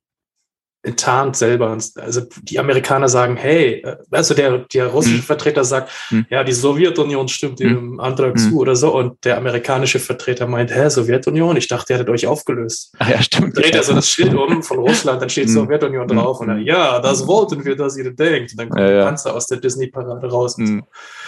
[0.84, 1.76] enttarnt selber.
[1.96, 5.22] Also die Amerikaner sagen, hey, äh, also der, der russische Hm.
[5.22, 6.26] Vertreter sagt, Hm.
[6.30, 7.68] ja, die Sowjetunion stimmt Hm.
[7.68, 8.94] dem Antrag zu oder so.
[8.94, 11.56] Und der amerikanische Vertreter meint, hä, Sowjetunion?
[11.56, 12.92] Ich dachte, ihr hättet euch aufgelöst.
[12.98, 13.56] Ach ja, stimmt.
[13.56, 15.54] Dreht er so das Schild um von Russland, dann steht Hm.
[15.54, 18.52] Sowjetunion drauf und dann, ja, das wollten wir, dass ihr denkt.
[18.52, 19.04] Und dann kommt Ja, der ja.
[19.04, 20.56] Panzer aus der Disney-Parade raus.
[20.58, 20.80] Und, so.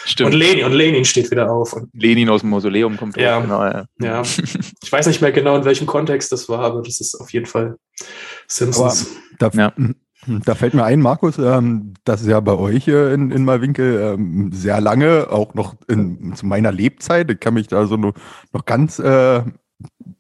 [0.06, 0.32] Stimmt.
[0.34, 1.72] und Lenin, und Lenin steht wieder auf.
[1.72, 3.36] Und Lenin aus dem Mausoleum kommt Ja.
[3.38, 3.84] hoch, genau, ja.
[4.00, 4.22] Ja,
[4.82, 7.46] ich weiß nicht mehr genau, in welchem Kontext das war, aber das ist auf jeden
[7.46, 7.76] Fall
[8.46, 9.08] Simpsons.
[9.38, 9.72] Da, Ja.
[10.44, 14.14] da fällt mir ein, Markus, ähm, das ist ja bei euch äh, in, in Malwinkel
[14.14, 18.14] ähm, sehr lange, auch noch in, zu meiner Lebzeit, ich kann mich da so noch,
[18.52, 19.42] noch ganz äh,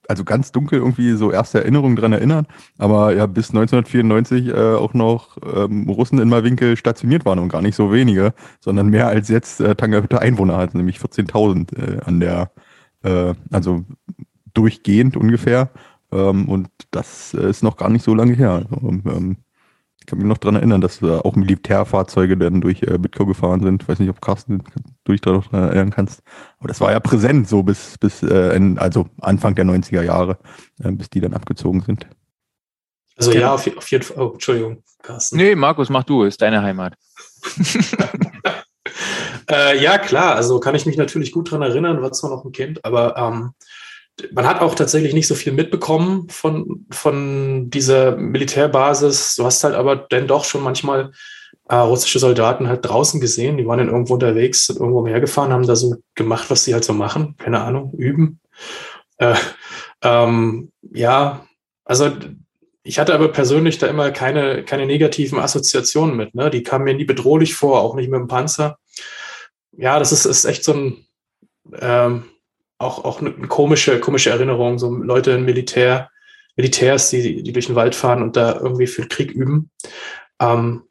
[0.08, 2.46] also ganz dunkel irgendwie so erste Erinnerungen dran erinnern,
[2.78, 7.62] aber ja bis 1994 äh, auch noch ähm, Russen in Malwinkel stationiert waren und gar
[7.62, 12.20] nicht so wenige, sondern mehr als jetzt äh, Tangerhütte Einwohner hat, nämlich 14.000 äh, an
[12.20, 12.50] der,
[13.02, 13.84] äh, also
[14.52, 15.70] durchgehend ungefähr.
[16.14, 18.64] Ähm, und das äh, ist noch gar nicht so lange her.
[18.70, 19.36] Also, ähm,
[20.00, 23.62] ich kann mich noch daran erinnern, dass äh, auch Militärfahrzeuge dann durch äh, Bitcoin gefahren
[23.62, 23.82] sind.
[23.82, 24.62] Ich weiß nicht, ob Carsten
[25.04, 26.22] du dich daran erinnern kannst.
[26.58, 30.38] Aber das war ja präsent so bis, bis äh, in, also Anfang der 90er Jahre,
[30.82, 32.06] äh, bis die dann abgezogen sind.
[33.16, 34.22] Also ja, auf, auf jeden Fall.
[34.22, 35.36] Oh, Entschuldigung, Carsten.
[35.36, 36.94] Nee, Markus, mach du, ist deine Heimat.
[39.50, 42.52] Äh, ja, klar, also kann ich mich natürlich gut dran erinnern, war zwar noch ein
[42.52, 43.52] Kind, aber ähm,
[44.32, 49.34] man hat auch tatsächlich nicht so viel mitbekommen von, von dieser Militärbasis.
[49.36, 51.12] Du hast halt aber dann doch schon manchmal
[51.68, 53.56] äh, russische Soldaten halt draußen gesehen.
[53.56, 56.84] Die waren dann irgendwo unterwegs, sind irgendwo hergefahren, haben da so gemacht, was sie halt
[56.84, 57.36] so machen.
[57.38, 58.40] Keine Ahnung, üben.
[59.18, 59.34] Äh,
[60.02, 61.46] ähm, ja,
[61.84, 62.10] also
[62.82, 66.34] ich hatte aber persönlich da immer keine, keine negativen Assoziationen mit.
[66.34, 66.50] Ne?
[66.50, 68.78] Die kamen mir nie bedrohlich vor, auch nicht mit dem Panzer.
[69.72, 71.06] Ja, das ist, ist echt so ein,
[71.80, 72.24] ähm,
[72.78, 76.10] auch, auch eine komische, komische Erinnerung, so Leute im Militär,
[76.56, 79.70] Militärs, die, die durch den Wald fahren und da irgendwie für Krieg üben.
[80.40, 80.82] Ähm,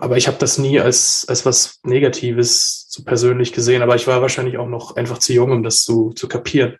[0.00, 3.82] aber ich habe das nie als, als was Negatives so persönlich gesehen.
[3.82, 6.76] Aber ich war wahrscheinlich auch noch einfach zu jung, um das zu, zu kapieren.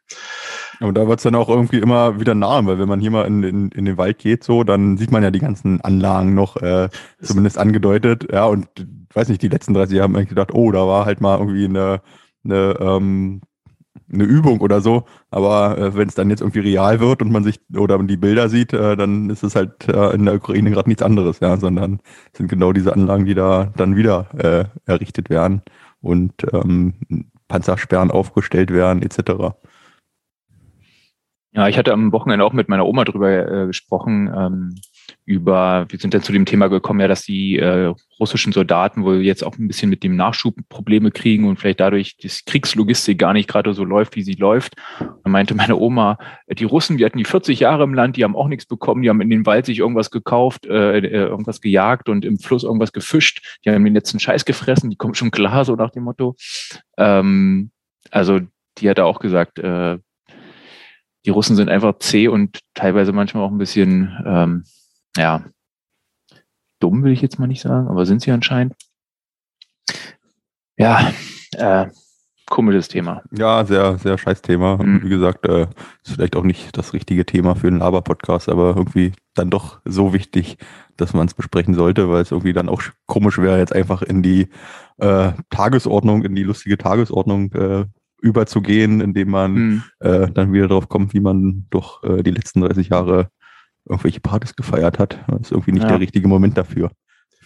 [0.81, 3.27] Und da wird es dann auch irgendwie immer wieder nah, weil wenn man hier mal
[3.27, 6.57] in, in, in den Wald geht, so, dann sieht man ja die ganzen Anlagen noch
[6.57, 6.89] äh,
[7.21, 8.27] zumindest angedeutet.
[8.33, 8.69] Ja, und
[9.13, 11.67] weiß nicht, die letzten 30 Jahre haben eigentlich gedacht, oh, da war halt mal irgendwie
[11.67, 12.01] eine,
[12.45, 13.43] eine ähm,
[14.13, 15.05] eine Übung oder so.
[15.31, 18.49] Aber äh, wenn es dann jetzt irgendwie real wird und man sich oder die Bilder
[18.49, 22.01] sieht, äh, dann ist es halt äh, in der Ukraine gerade nichts anderes, ja, sondern
[22.37, 25.63] sind genau diese Anlagen, die da dann wieder äh, errichtet werden
[26.01, 26.95] und ähm,
[27.49, 29.55] Panzersperren aufgestellt werden, etc.
[31.55, 34.33] Ja, ich hatte am Wochenende auch mit meiner Oma drüber äh, gesprochen.
[34.35, 34.75] Ähm,
[35.25, 39.23] über, wir sind dann zu dem Thema gekommen, ja, dass die äh, russischen Soldaten wohl
[39.23, 43.33] jetzt auch ein bisschen mit dem Nachschub Probleme kriegen und vielleicht dadurch die Kriegslogistik gar
[43.33, 44.75] nicht gerade so läuft, wie sie läuft.
[44.99, 48.37] Da meinte meine Oma, die Russen, die hatten die 40 Jahre im Land, die haben
[48.37, 52.09] auch nichts bekommen, die haben in den Wald sich irgendwas gekauft, äh, äh, irgendwas gejagt
[52.09, 55.65] und im Fluss irgendwas gefischt, die haben den letzten Scheiß gefressen, die kommen schon klar,
[55.65, 56.37] so nach dem Motto.
[56.97, 57.71] Ähm,
[58.11, 58.41] also
[58.79, 59.99] die hat auch gesagt, äh,
[61.25, 64.65] die Russen sind einfach zäh und teilweise manchmal auch ein bisschen ähm,
[65.17, 65.45] ja,
[66.81, 68.75] dumm will ich jetzt mal nicht sagen, aber sind sie anscheinend.
[70.77, 71.13] Ja,
[71.53, 71.87] äh,
[72.47, 73.23] komisches Thema.
[73.31, 74.77] Ja, sehr, sehr scheiß Thema.
[74.83, 75.03] Mhm.
[75.05, 75.69] Wie gesagt, äh,
[76.05, 80.13] ist vielleicht auch nicht das richtige Thema für einen Laber-Podcast, aber irgendwie dann doch so
[80.13, 80.59] wichtig,
[80.97, 84.23] dass man es besprechen sollte, weil es irgendwie dann auch komisch wäre, jetzt einfach in
[84.23, 84.49] die
[84.99, 87.85] äh, Tagesordnung, in die lustige Tagesordnung äh,
[88.21, 89.83] überzugehen, indem man mhm.
[89.99, 93.31] dann wieder drauf kommt, wie man doch äh, die letzten 30 Jahre
[93.85, 95.19] irgendwelche Partys gefeiert hat.
[95.29, 95.89] Das ist irgendwie nicht ja.
[95.89, 96.91] der richtige Moment dafür.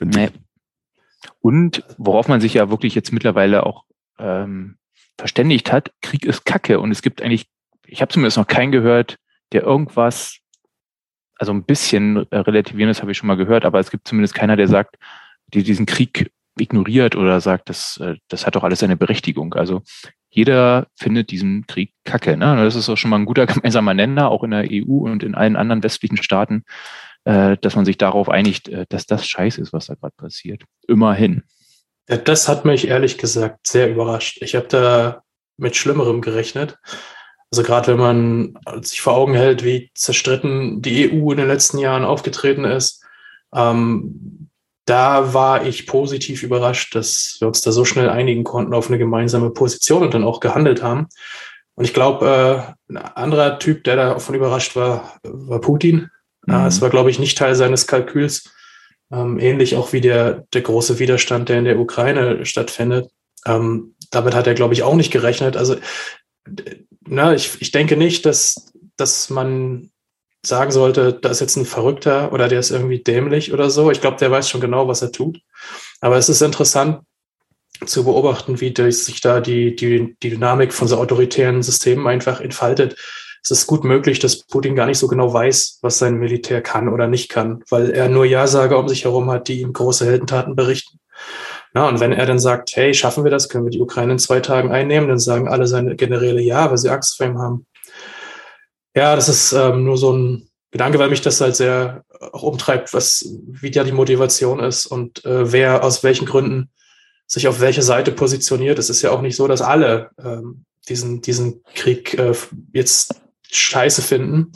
[0.00, 0.30] Nee.
[1.40, 3.84] Und worauf man sich ja wirklich jetzt mittlerweile auch
[4.18, 4.76] ähm,
[5.18, 6.80] verständigt hat, Krieg ist Kacke.
[6.80, 7.46] Und es gibt eigentlich,
[7.86, 9.16] ich habe zumindest noch keinen gehört,
[9.52, 10.38] der irgendwas,
[11.36, 14.34] also ein bisschen äh, relativieren, das habe ich schon mal gehört, aber es gibt zumindest
[14.34, 14.96] keiner, der sagt,
[15.48, 19.54] die diesen Krieg ignoriert oder sagt, das, äh, das hat doch alles seine Berechtigung.
[19.54, 19.82] Also
[20.36, 22.36] jeder findet diesen Krieg kacke.
[22.36, 22.56] Ne?
[22.56, 25.34] Das ist auch schon mal ein guter gemeinsamer Nenner, auch in der EU und in
[25.34, 26.64] allen anderen westlichen Staaten,
[27.24, 30.64] äh, dass man sich darauf einigt, äh, dass das scheiße ist, was da gerade passiert.
[30.86, 31.44] Immerhin.
[32.06, 34.42] Ja, das hat mich ehrlich gesagt sehr überrascht.
[34.42, 35.22] Ich habe da
[35.56, 36.76] mit Schlimmerem gerechnet.
[37.50, 41.78] Also gerade wenn man sich vor Augen hält, wie zerstritten die EU in den letzten
[41.78, 43.02] Jahren aufgetreten ist,
[43.54, 44.50] ähm,
[44.86, 48.98] da war ich positiv überrascht, dass wir uns da so schnell einigen konnten auf eine
[48.98, 51.08] gemeinsame Position und dann auch gehandelt haben.
[51.74, 56.10] Und ich glaube, äh, ein anderer Typ, der davon überrascht war, war Putin.
[56.46, 56.54] Mhm.
[56.66, 58.50] Es war, glaube ich, nicht Teil seines Kalküls.
[59.12, 63.10] Ähm, ähnlich auch wie der, der große Widerstand, der in der Ukraine stattfindet.
[63.44, 65.56] Ähm, damit hat er, glaube ich, auch nicht gerechnet.
[65.56, 65.76] Also,
[67.06, 69.90] na, ich, ich denke nicht, dass, dass man
[70.46, 73.90] sagen sollte, da ist jetzt ein Verrückter oder der ist irgendwie dämlich oder so.
[73.90, 75.40] Ich glaube, der weiß schon genau, was er tut.
[76.00, 77.00] Aber es ist interessant
[77.84, 82.96] zu beobachten, wie sich da die, die, die Dynamik von so autoritären Systemen einfach entfaltet.
[83.42, 86.88] Es ist gut möglich, dass Putin gar nicht so genau weiß, was sein Militär kann
[86.88, 90.56] oder nicht kann, weil er nur Ja-Sager um sich herum hat, die ihm große Heldentaten
[90.56, 90.98] berichten.
[91.74, 94.18] Ja, und wenn er dann sagt, hey, schaffen wir das, können wir die Ukraine in
[94.18, 97.66] zwei Tagen einnehmen, dann sagen alle seine Generäle ja, weil sie Angst vor ihm haben.
[98.96, 102.94] Ja, das ist ähm, nur so ein Gedanke, weil mich das halt sehr auch umtreibt,
[102.94, 106.70] was, wie da die Motivation ist und äh, wer aus welchen Gründen
[107.26, 108.78] sich auf welche Seite positioniert.
[108.78, 112.32] Es ist ja auch nicht so, dass alle ähm, diesen, diesen Krieg äh,
[112.72, 114.52] jetzt scheiße finden.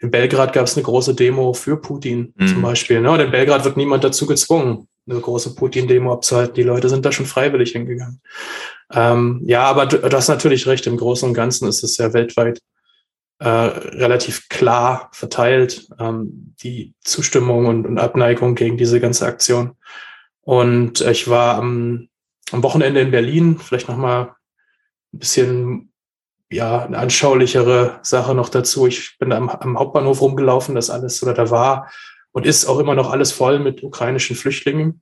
[0.00, 2.46] In Belgrad gab es eine große Demo für Putin Mhm.
[2.46, 3.00] zum Beispiel.
[3.00, 3.10] Ne?
[3.10, 6.54] Und in Belgrad wird niemand dazu gezwungen, eine große Putin-Demo abzuhalten.
[6.54, 8.20] Die Leute sind da schon freiwillig hingegangen.
[8.92, 10.86] Ähm, ja, aber du, du hast natürlich recht.
[10.86, 12.60] Im Großen und Ganzen ist es ja weltweit
[13.38, 19.76] äh, relativ klar verteilt, ähm, die Zustimmung und, und Abneigung gegen diese ganze Aktion.
[20.42, 22.08] Und ich war am,
[22.50, 24.34] am Wochenende in Berlin, vielleicht nochmal
[25.12, 25.92] ein bisschen
[26.50, 28.86] ja, eine anschaulichere Sache noch dazu.
[28.86, 31.90] Ich bin am, am Hauptbahnhof rumgelaufen, das alles oder da war
[32.32, 35.00] und ist auch immer noch alles voll mit ukrainischen Flüchtlingen.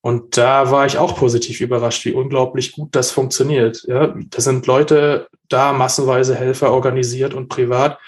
[0.00, 3.84] Und da war ich auch positiv überrascht, wie unglaublich gut das funktioniert.
[3.88, 7.98] Ja, da sind Leute da, massenweise Helfer organisiert und privat,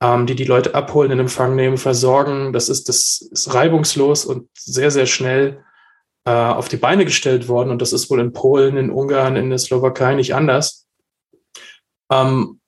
[0.00, 2.52] ähm, die die Leute abholen, in Empfang nehmen, versorgen.
[2.52, 5.62] Das ist, das ist reibungslos und sehr, sehr schnell
[6.24, 7.70] äh, auf die Beine gestellt worden.
[7.70, 10.86] Und das ist wohl in Polen, in Ungarn, in der Slowakei nicht anders.
[12.10, 12.60] Ähm,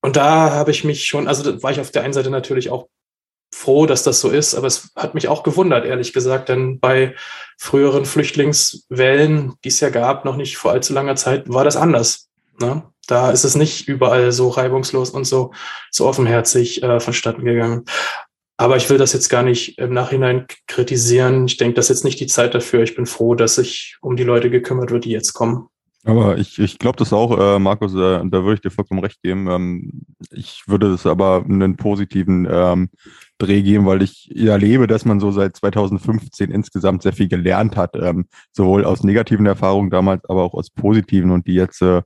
[0.00, 2.70] und da habe ich mich schon, also da war ich auf der einen Seite natürlich
[2.70, 2.88] auch
[3.56, 7.14] froh, dass das so ist, aber es hat mich auch gewundert, ehrlich gesagt, denn bei
[7.56, 12.28] früheren Flüchtlingswellen, die es ja gab, noch nicht vor allzu langer Zeit, war das anders.
[12.60, 12.82] Ne?
[13.06, 15.52] Da ist es nicht überall so reibungslos und so,
[15.90, 17.86] so offenherzig äh, vonstatten gegangen.
[18.58, 21.46] Aber ich will das jetzt gar nicht im Nachhinein kritisieren.
[21.46, 22.82] Ich denke, das ist jetzt nicht die Zeit dafür.
[22.82, 25.68] Ich bin froh, dass sich um die Leute gekümmert wird, die jetzt kommen.
[26.06, 29.20] Aber ich, ich glaube das auch, äh, Markus, äh, da würde ich dir vollkommen recht
[29.24, 29.48] geben.
[29.50, 32.90] Ähm, ich würde es aber einen positiven ähm,
[33.38, 37.96] Dreh geben, weil ich erlebe, dass man so seit 2015 insgesamt sehr viel gelernt hat,
[37.96, 42.02] ähm, sowohl aus negativen Erfahrungen damals, aber auch aus positiven und die jetzt äh,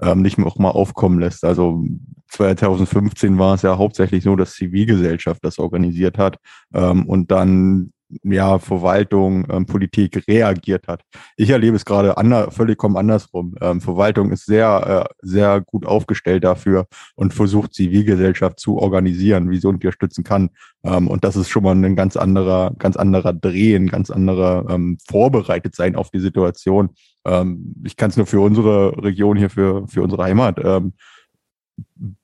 [0.00, 1.44] ähm, nicht mehr auch mal aufkommen lässt.
[1.44, 1.84] Also
[2.28, 6.38] 2015 war es ja hauptsächlich so, dass Zivilgesellschaft das organisiert hat
[6.72, 7.92] ähm, und dann
[8.22, 11.02] ja, Verwaltung, ähm, Politik reagiert hat.
[11.36, 13.54] Ich erlebe es gerade ander, völlig andersrum.
[13.60, 19.58] Ähm, Verwaltung ist sehr, äh, sehr gut aufgestellt dafür und versucht Zivilgesellschaft zu organisieren, wie
[19.58, 20.50] sie unterstützen kann.
[20.82, 24.66] Ähm, und das ist schon mal ein ganz anderer, ganz anderer Dreh, ein ganz anderer
[24.70, 26.90] ähm, vorbereitet sein auf die Situation.
[27.24, 30.94] Ähm, ich kann es nur für unsere Region hier, für, für unsere Heimat ähm,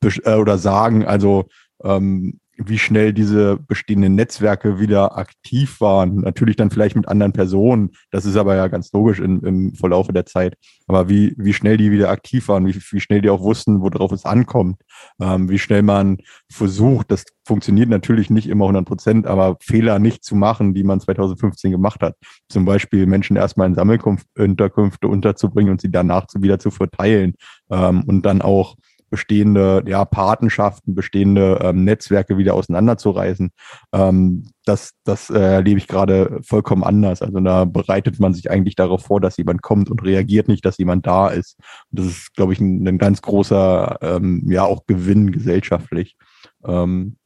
[0.02, 1.46] äh, oder sagen, also
[1.82, 6.16] ähm, wie schnell diese bestehenden Netzwerke wieder aktiv waren.
[6.16, 7.90] Natürlich dann vielleicht mit anderen Personen.
[8.10, 10.54] Das ist aber ja ganz logisch im, im Verlaufe der Zeit.
[10.86, 14.12] Aber wie, wie schnell die wieder aktiv waren, wie, wie schnell die auch wussten, worauf
[14.12, 14.80] es ankommt,
[15.20, 16.18] ähm, wie schnell man
[16.50, 21.00] versucht, das funktioniert natürlich nicht immer 100 Prozent, aber Fehler nicht zu machen, die man
[21.00, 22.16] 2015 gemacht hat.
[22.48, 27.34] Zum Beispiel Menschen erstmal in Sammelunterkünfte unterzubringen und sie danach wieder zu verteilen
[27.70, 28.76] ähm, und dann auch
[29.10, 33.50] bestehende ja, Patenschaften, bestehende ähm, Netzwerke wieder auseinanderzureißen.
[33.92, 37.22] Ähm, das das äh, erlebe ich gerade vollkommen anders.
[37.22, 40.78] Also da bereitet man sich eigentlich darauf vor, dass jemand kommt und reagiert nicht, dass
[40.78, 41.56] jemand da ist.
[41.90, 46.16] Und das ist, glaube ich, ein, ein ganz großer ähm, ja auch Gewinn gesellschaftlich.
[46.64, 47.16] Ähm,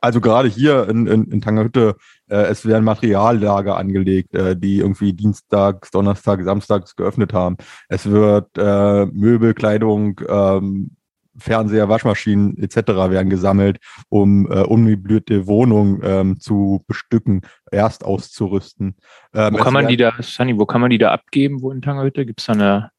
[0.00, 1.96] also gerade hier in, in, in Tangerhütte,
[2.28, 7.56] äh, es werden Materiallager angelegt, äh, die irgendwie Dienstags, Donnerstag, Samstags geöffnet haben.
[7.88, 10.90] Es wird äh, Möbel, Kleidung, ähm,
[11.36, 12.76] Fernseher, Waschmaschinen etc.
[12.88, 18.96] werden gesammelt, um äh, unmöblierte Wohnungen ähm, zu bestücken, erst auszurüsten.
[19.34, 21.82] Ähm, Wo kann man die da, Sunny, wo kann man die da abgeben, wo in
[21.82, 22.26] Tangerhütte?
[22.26, 22.90] Gibt es da eine,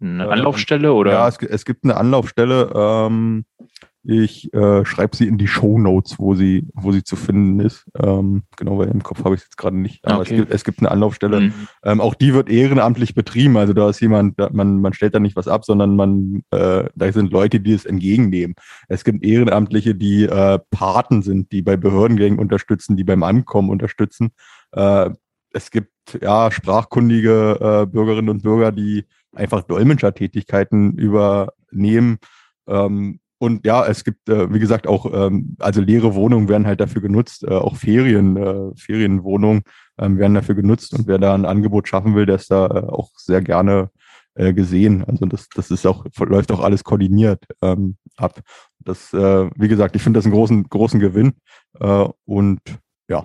[0.00, 1.12] eine Ähm, Anlaufstelle oder?
[1.12, 2.70] Ja, es, es gibt eine Anlaufstelle.
[2.74, 3.44] Ähm,
[4.02, 7.86] ich äh, schreibe sie in die Show Notes, wo sie, wo sie zu finden ist.
[8.02, 10.06] Ähm, genau, weil im Kopf habe ich es jetzt gerade nicht.
[10.06, 10.34] Aber Okay.
[10.34, 11.40] es, gibt, es gibt eine Anlaufstelle.
[11.40, 11.54] Mhm.
[11.84, 13.56] Ähm, auch die wird ehrenamtlich betrieben.
[13.58, 16.84] Also da ist jemand, da, man, man stellt da nicht was ab, sondern man, äh,
[16.94, 18.54] da sind Leute, die es entgegennehmen.
[18.88, 24.30] Es gibt Ehrenamtliche, die äh, Paten sind, die bei Behördengängen unterstützen, die beim Ankommen unterstützen.
[24.72, 25.10] Äh,
[25.52, 32.18] es gibt ja sprachkundige äh, Bürgerinnen und Bürger, die einfach Dolmetschertätigkeiten übernehmen.
[32.66, 36.80] Ähm, und ja, es gibt, äh, wie gesagt, auch, ähm, also leere Wohnungen werden halt
[36.80, 39.62] dafür genutzt, äh, auch Ferien, äh, Ferienwohnungen
[39.98, 40.92] ähm, werden dafür genutzt.
[40.94, 43.90] Und wer da ein Angebot schaffen will, der ist da äh, auch sehr gerne
[44.34, 45.04] äh, gesehen.
[45.06, 48.40] Also das, das ist auch, läuft auch alles koordiniert ähm, ab.
[48.80, 51.32] Das, äh, wie gesagt, ich finde das einen großen, großen Gewinn.
[52.26, 52.60] Und
[53.08, 53.24] ja,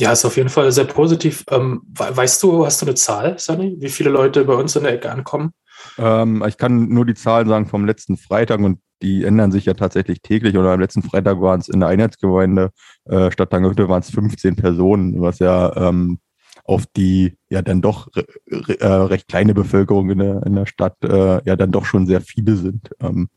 [0.00, 1.44] Ja, ist auf jeden Fall sehr positiv.
[1.50, 4.82] Ähm, we- weißt du, hast du eine Zahl, Sunny, wie viele Leute bei uns in
[4.82, 5.52] der Ecke ankommen?
[5.98, 9.74] Ähm, ich kann nur die Zahlen sagen vom letzten Freitag und die ändern sich ja
[9.74, 10.56] tatsächlich täglich.
[10.56, 12.70] Oder am letzten Freitag waren es in der Einheitsgemeinde
[13.04, 16.18] äh, Stadt Tangerhütte waren es 15 Personen, was ja ähm,
[16.64, 20.66] auf die ja dann doch re re äh, recht kleine Bevölkerung in der, in der
[20.66, 22.90] Stadt äh, ja dann doch schon sehr viele sind.
[23.00, 23.28] Ähm,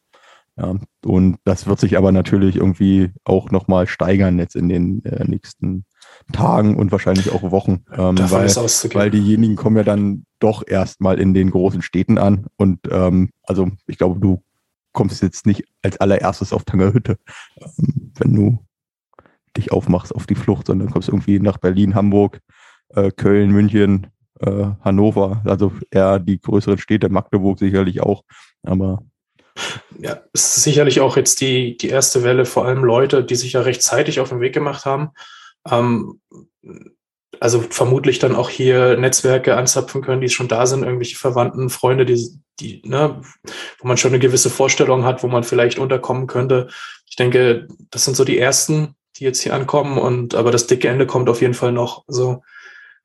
[0.58, 5.24] ja, und das wird sich aber natürlich irgendwie auch nochmal steigern jetzt in den äh,
[5.26, 5.86] nächsten
[6.34, 7.86] Tagen und wahrscheinlich auch Wochen.
[7.96, 12.48] Ähm, Davon weil, weil diejenigen kommen ja dann doch erstmal in den großen Städten an.
[12.58, 14.44] Und ähm, also ich glaube, du
[14.94, 17.18] kommst jetzt nicht als allererstes auf Tangerhütte,
[17.58, 18.66] ähm, wenn du
[19.58, 22.40] dich aufmachst auf die Flucht, sondern kommst irgendwie nach Berlin, Hamburg,
[22.90, 24.08] äh, Köln, München,
[24.40, 28.24] äh, Hannover, also eher die größeren Städte, Magdeburg sicherlich auch,
[28.64, 29.04] aber
[30.00, 33.54] ja, es ist sicherlich auch jetzt die, die erste Welle, vor allem Leute, die sich
[33.54, 35.10] ja rechtzeitig auf den Weg gemacht haben.
[35.70, 36.22] Ähm,
[37.40, 42.06] also vermutlich dann auch hier Netzwerke anzapfen können, die schon da sind, irgendwelche Verwandten, Freunde,
[42.06, 43.22] die, die, ne,
[43.80, 46.68] wo man schon eine gewisse Vorstellung hat, wo man vielleicht unterkommen könnte.
[47.08, 50.88] Ich denke, das sind so die ersten, die jetzt hier ankommen und aber das dicke
[50.88, 52.04] Ende kommt auf jeden Fall noch.
[52.08, 52.44] Also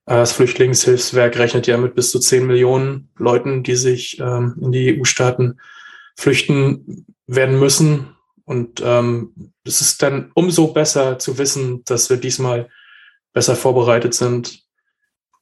[0.07, 4.73] äh, das Flüchtlingshilfswerk rechnet ja mit bis zu 10 Millionen Leuten, die sich ähm, in
[4.73, 5.59] die EU-Staaten
[6.17, 8.17] flüchten werden müssen.
[8.45, 12.69] Und ähm, es ist dann umso besser zu wissen, dass wir diesmal
[13.33, 14.63] besser vorbereitet sind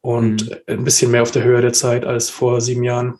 [0.00, 0.56] und mhm.
[0.66, 3.18] ein bisschen mehr auf der Höhe der Zeit als vor sieben Jahren.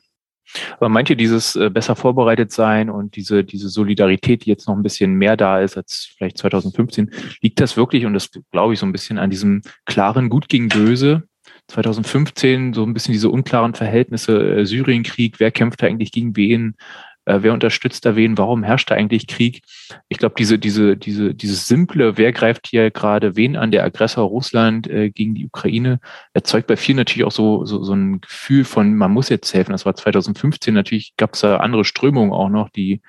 [0.77, 4.77] Aber meint ihr, dieses äh, besser vorbereitet sein und diese, diese Solidarität, die jetzt noch
[4.77, 8.81] ein bisschen mehr da ist als vielleicht 2015, liegt das wirklich, und das glaube ich
[8.81, 11.25] so ein bisschen an diesem klaren Gut gegen Böse,
[11.69, 16.77] 2015 so ein bisschen diese unklaren Verhältnisse, äh, Syrienkrieg, wer kämpft da eigentlich gegen wen,
[17.25, 19.63] äh, wer unterstützt da wen, warum herrscht da eigentlich Krieg?
[20.09, 24.25] Ich glaube, diese, diese, diese, dieses simple, wer greift hier gerade wen an, der Aggressor
[24.25, 26.01] Russland äh, gegen die Ukraine,
[26.33, 29.73] erzeugt bei vielen natürlich auch so, so, so ein Gefühl von, man muss jetzt helfen.
[29.73, 33.03] Das war 2015, natürlich gab es da andere Strömungen auch noch, die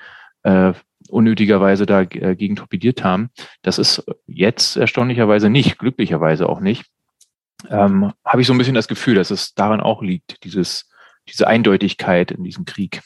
[0.44, 0.74] äh,
[1.10, 3.30] unnötigerweise da äh, torpediert haben.
[3.62, 6.86] Das ist jetzt erstaunlicherweise nicht, glücklicherweise auch nicht.
[7.70, 10.90] Ähm, Habe ich so ein bisschen das Gefühl, dass es daran auch liegt, dieses,
[11.30, 13.02] diese Eindeutigkeit in diesem Krieg.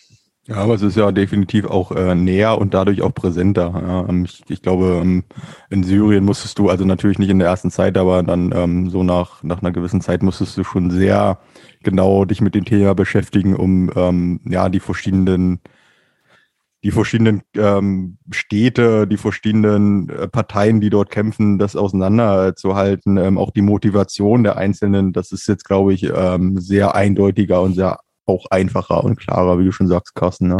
[0.48, 3.70] Ja, aber es ist ja definitiv auch äh, näher und dadurch auch präsenter.
[3.86, 5.26] Ja, ähm, ich, ich, glaube, ähm,
[5.70, 9.04] in Syrien musstest du, also natürlich nicht in der ersten Zeit, aber dann ähm, so
[9.04, 11.40] nach, nach einer gewissen Zeit musstest du schon sehr
[11.84, 15.60] genau dich mit dem Thema beschäftigen, um ähm, ja die verschiedenen
[16.84, 23.52] die verschiedenen ähm, Städte, die verschiedenen äh, Parteien, die dort kämpfen, das auseinanderzuhalten, ähm, auch
[23.52, 28.46] die Motivation der Einzelnen, das ist jetzt, glaube ich, ähm, sehr eindeutiger und sehr auch
[28.52, 30.50] einfacher und klarer, wie du schon sagst, Carsten.
[30.50, 30.58] Ne?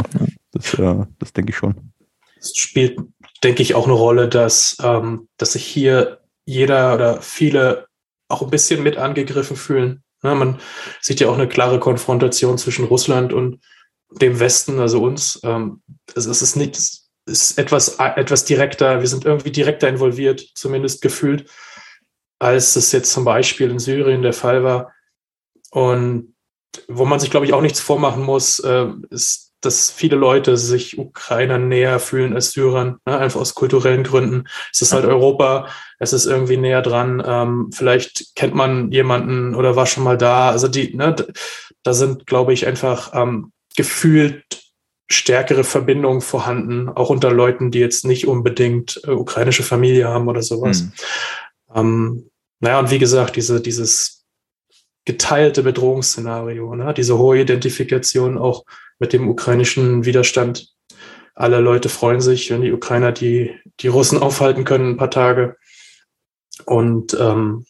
[0.52, 1.92] Das, äh, das denke ich schon.
[2.38, 2.98] Es spielt,
[3.42, 7.86] denke ich, auch eine Rolle, dass, ähm, dass sich hier jeder oder viele
[8.28, 10.02] auch ein bisschen mit angegriffen fühlen.
[10.22, 10.60] Ja, man
[11.00, 13.60] sieht ja auch eine klare Konfrontation zwischen Russland und
[14.10, 15.40] dem Westen, also uns.
[15.44, 15.82] Ähm,
[16.14, 21.02] es, es ist nicht, es ist etwas, etwas direkter, wir sind irgendwie direkter involviert, zumindest
[21.02, 21.50] gefühlt,
[22.38, 24.92] als es jetzt zum Beispiel in Syrien der Fall war.
[25.70, 26.34] Und
[26.88, 30.98] wo man sich, glaube ich, auch nichts vormachen muss, äh, ist, dass viele Leute sich
[30.98, 33.18] Ukrainer näher fühlen als Syrern, ne?
[33.18, 34.44] einfach aus kulturellen Gründen.
[34.72, 37.22] Es ist halt Europa, es ist irgendwie näher dran.
[37.24, 40.50] Ähm, vielleicht kennt man jemanden oder war schon mal da.
[40.50, 41.16] Also die, ne,
[41.82, 44.44] da sind, glaube ich, einfach ähm, gefühlt
[45.10, 50.42] stärkere Verbindungen vorhanden, auch unter Leuten, die jetzt nicht unbedingt äh, ukrainische Familie haben oder
[50.42, 50.82] sowas.
[50.82, 50.92] Mhm.
[51.74, 54.17] Ähm, naja, und wie gesagt, diese, dieses
[55.08, 56.92] geteilte Bedrohungsszenario, ne?
[56.92, 58.64] diese hohe Identifikation auch
[58.98, 60.74] mit dem ukrainischen Widerstand.
[61.34, 65.56] Alle Leute freuen sich, wenn die Ukrainer die, die Russen aufhalten können, ein paar Tage.
[66.66, 67.64] Und ähm,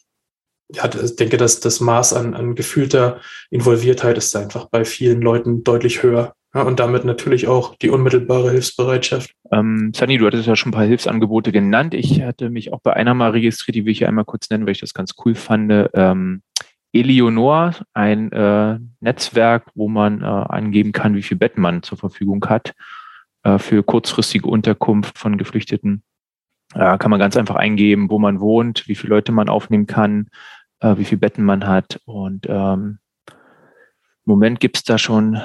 [0.67, 5.63] ja, ich denke, dass das Maß an, an gefühlter Involviertheit ist einfach bei vielen Leuten
[5.63, 6.33] deutlich höher.
[6.53, 9.31] Ja, und damit natürlich auch die unmittelbare Hilfsbereitschaft.
[9.51, 11.93] Ähm, Sunny, du hattest ja schon ein paar Hilfsangebote genannt.
[11.93, 14.73] Ich hatte mich auch bei einer mal registriert, die will ich einmal kurz nennen, weil
[14.73, 15.71] ich das ganz cool fand.
[15.93, 16.41] Ähm,
[16.91, 22.45] Eleonor, ein äh, Netzwerk, wo man äh, angeben kann, wie viel Betten man zur Verfügung
[22.47, 22.73] hat
[23.43, 26.03] äh, für kurzfristige Unterkunft von Geflüchteten.
[26.73, 30.29] Äh, kann man ganz einfach eingeben, wo man wohnt, wie viele Leute man aufnehmen kann,
[30.79, 31.99] äh, wie viele Betten man hat.
[32.05, 35.39] Und ähm, im Moment gibt es da schon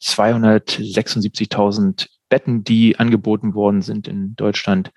[0.00, 4.90] 276.000 Betten, die angeboten worden sind in Deutschland.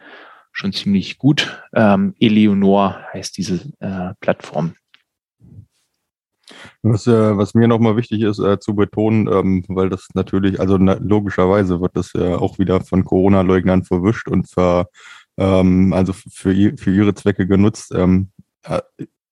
[0.51, 1.63] Schon ziemlich gut.
[1.73, 4.75] Ähm, Eleonor heißt diese äh, Plattform.
[6.83, 10.77] Was, äh, was mir nochmal wichtig ist äh, zu betonen, ähm, weil das natürlich, also
[10.77, 14.87] na, logischerweise wird das ja auch wieder von Corona-Leugnern verwischt und ver,
[15.37, 17.91] ähm, also für, für ihre Zwecke genutzt.
[17.95, 18.29] Ähm,
[18.63, 18.81] äh,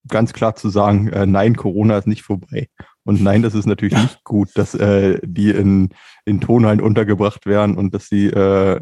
[0.07, 2.67] ganz klar zu sagen, äh, nein, Corona ist nicht vorbei.
[3.05, 5.89] Und nein, das ist natürlich nicht gut, dass äh, die in,
[6.25, 8.81] in Tonhallen untergebracht werden und dass sie äh,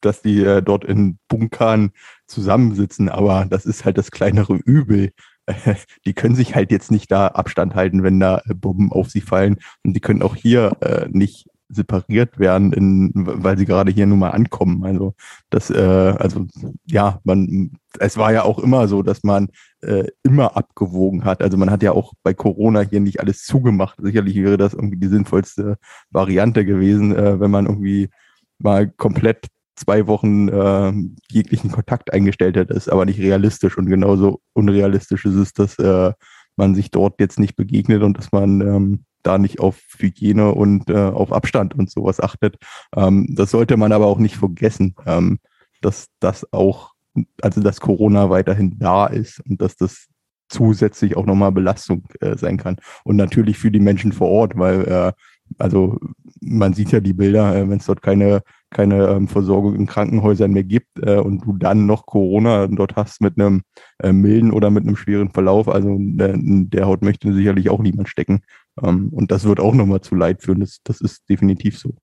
[0.00, 1.92] dass die äh, dort in Bunkern
[2.26, 5.12] zusammensitzen, aber das ist halt das kleinere Übel.
[6.06, 9.20] die können sich halt jetzt nicht da Abstand halten, wenn da äh, Bomben auf sie
[9.20, 9.58] fallen.
[9.84, 14.18] Und die können auch hier äh, nicht separiert werden, in, weil sie gerade hier nun
[14.18, 14.84] mal ankommen.
[14.84, 15.14] Also
[15.50, 16.46] das, äh, also
[16.84, 19.48] ja, man, es war ja auch immer so, dass man
[19.82, 21.42] äh, immer abgewogen hat.
[21.42, 23.98] Also man hat ja auch bei Corona hier nicht alles zugemacht.
[24.02, 25.78] Sicherlich wäre das irgendwie die sinnvollste
[26.10, 28.10] Variante gewesen, äh, wenn man irgendwie
[28.58, 29.46] mal komplett
[29.80, 30.92] zwei Wochen äh,
[31.30, 36.12] jeglichen Kontakt eingestellt hat, ist aber nicht realistisch und genauso unrealistisch ist es, dass äh,
[36.56, 40.90] man sich dort jetzt nicht begegnet und dass man ähm, da nicht auf Hygiene und
[40.90, 42.56] äh, auf Abstand und sowas achtet.
[42.94, 45.38] Ähm, das sollte man aber auch nicht vergessen, ähm,
[45.80, 46.92] dass das auch,
[47.40, 50.06] also dass Corona weiterhin da ist und dass das
[50.48, 52.76] zusätzlich auch nochmal Belastung äh, sein kann.
[53.04, 55.12] Und natürlich für die Menschen vor Ort, weil äh,
[55.58, 55.98] also
[56.40, 60.52] man sieht ja die Bilder, äh, wenn es dort keine, keine ähm, Versorgung in Krankenhäusern
[60.52, 63.62] mehr gibt äh, und du dann noch Corona dort hast mit einem
[63.98, 68.08] äh, milden oder mit einem schweren Verlauf, also der, der Haut möchte sicherlich auch niemand
[68.08, 68.42] stecken.
[68.82, 71.96] Ähm, und das wird auch nochmal zu Leid führen, das, das ist definitiv so.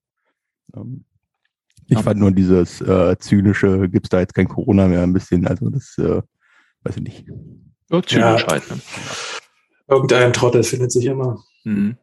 [0.75, 1.05] Ähm,
[1.89, 5.47] ich fand nur dieses äh, zynische, gibt es da jetzt kein Corona mehr, ein bisschen,
[5.47, 6.21] also das äh,
[6.83, 7.27] weiß ich nicht.
[7.89, 8.47] Ja, zynisch ja.
[8.47, 8.69] halt.
[8.69, 8.81] Ne?
[9.87, 11.41] Irgendein Trottel findet sich immer.
[11.63, 11.95] Mhm.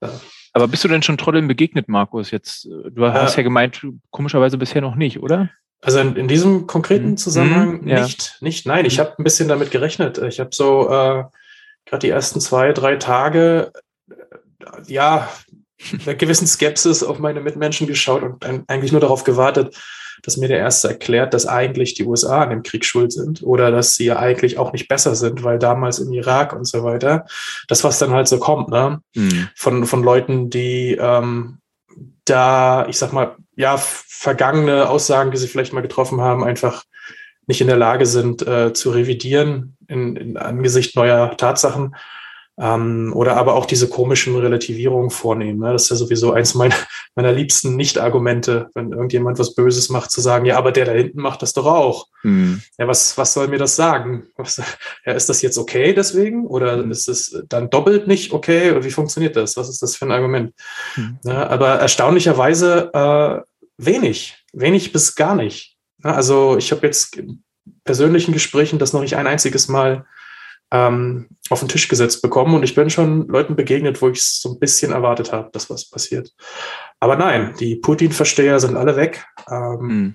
[0.00, 0.20] Ja.
[0.52, 2.30] Aber bist du denn schon Trotteln begegnet, Markus?
[2.30, 5.50] Jetzt, äh, du hast ja, ja gemeint, komischerweise bisher noch nicht, oder?
[5.80, 7.16] Also in, in diesem konkreten mhm.
[7.16, 8.02] Zusammenhang mhm, ja.
[8.02, 8.66] nicht, nicht.
[8.66, 9.02] Nein, ich mhm.
[9.02, 10.18] habe ein bisschen damit gerechnet.
[10.18, 11.24] Ich habe so äh,
[11.86, 13.72] gerade die ersten zwei, drei Tage,
[14.10, 14.14] äh,
[14.86, 15.28] ja,
[15.90, 19.76] mit einer gewissen Skepsis auf meine Mitmenschen geschaut und eigentlich nur darauf gewartet,
[20.22, 23.70] dass mir der Erste erklärt, dass eigentlich die USA an dem Krieg schuld sind oder
[23.70, 27.26] dass sie ja eigentlich auch nicht besser sind, weil damals im Irak und so weiter,
[27.68, 29.00] das, was dann halt so kommt, ne?
[29.14, 29.48] Mhm.
[29.56, 31.58] Von, von Leuten, die ähm,
[32.24, 36.84] da, ich sag mal, ja, vergangene Aussagen, die sie vielleicht mal getroffen haben, einfach
[37.46, 41.96] nicht in der Lage sind äh, zu revidieren in, in Angesicht neuer Tatsachen
[42.62, 45.58] ähm, oder aber auch diese komischen Relativierungen vornehmen.
[45.58, 45.72] Ne?
[45.72, 46.76] Das ist ja sowieso eins meiner,
[47.16, 51.20] meiner liebsten Nicht-Argumente, wenn irgendjemand was Böses macht, zu sagen, ja, aber der da hinten
[51.20, 52.06] macht das doch auch.
[52.22, 52.62] Mhm.
[52.78, 54.28] Ja, was, was soll mir das sagen?
[54.36, 54.62] Was,
[55.04, 56.46] ja, ist das jetzt okay deswegen?
[56.46, 56.92] Oder mhm.
[56.92, 58.70] ist es dann doppelt nicht okay?
[58.70, 59.56] Oder wie funktioniert das?
[59.56, 60.54] Was ist das für ein Argument?
[60.94, 61.18] Mhm.
[61.24, 63.40] Ja, aber erstaunlicherweise äh,
[63.76, 65.76] wenig, wenig bis gar nicht.
[66.04, 67.42] Ja, also ich habe jetzt in
[67.82, 70.06] persönlichen Gesprächen das noch nicht ein einziges Mal
[70.72, 72.54] ähm, auf den Tisch gesetzt bekommen.
[72.54, 75.88] Und ich bin schon Leuten begegnet, wo ich so ein bisschen erwartet habe, dass was
[75.88, 76.32] passiert.
[76.98, 79.24] Aber nein, die Putin-Versteher sind alle weg.
[79.50, 80.14] Ähm, mhm.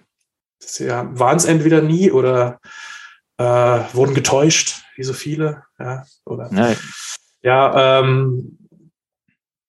[0.79, 2.59] ja, waren es entweder nie oder
[3.37, 3.43] äh,
[3.93, 5.63] wurden getäuscht, wie so viele.
[5.79, 6.75] Ja, oder, nein.
[7.43, 8.57] ja ähm,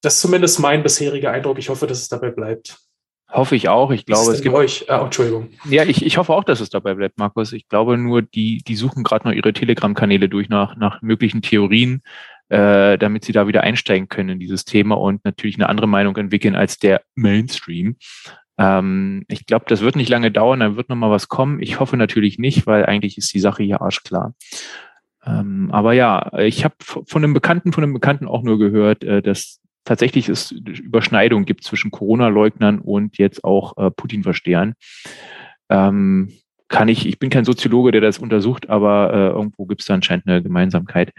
[0.01, 1.59] das ist zumindest mein bisheriger Eindruck.
[1.59, 2.79] Ich hoffe, dass es dabei bleibt.
[3.31, 3.91] Hoffe ich auch.
[3.91, 4.91] Ich glaube, es gibt euch.
[4.91, 5.49] Ah, Entschuldigung.
[5.69, 7.53] Ja, ich, ich hoffe auch, dass es dabei bleibt, Markus.
[7.53, 12.03] Ich glaube nur, die, die suchen gerade noch ihre Telegram-Kanäle durch nach, nach möglichen Theorien,
[12.49, 16.17] äh, damit sie da wieder einsteigen können in dieses Thema und natürlich eine andere Meinung
[16.17, 17.97] entwickeln als der Mainstream.
[18.57, 21.61] Ähm, ich glaube, das wird nicht lange dauern, dann wird noch mal was kommen.
[21.61, 24.35] Ich hoffe natürlich nicht, weil eigentlich ist die Sache hier arschklar.
[25.27, 29.21] Ähm, aber ja, ich habe von einem Bekannten, von einem Bekannten auch nur gehört, äh,
[29.21, 34.75] dass tatsächlich es Überschneidung gibt zwischen Corona-Leugnern und jetzt auch äh, Putin-Verstehern.
[35.71, 36.33] Ähm,
[36.69, 39.95] kann ich, ich bin kein Soziologe, der das untersucht, aber äh, irgendwo gibt es da
[39.95, 41.13] anscheinend eine Gemeinsamkeit.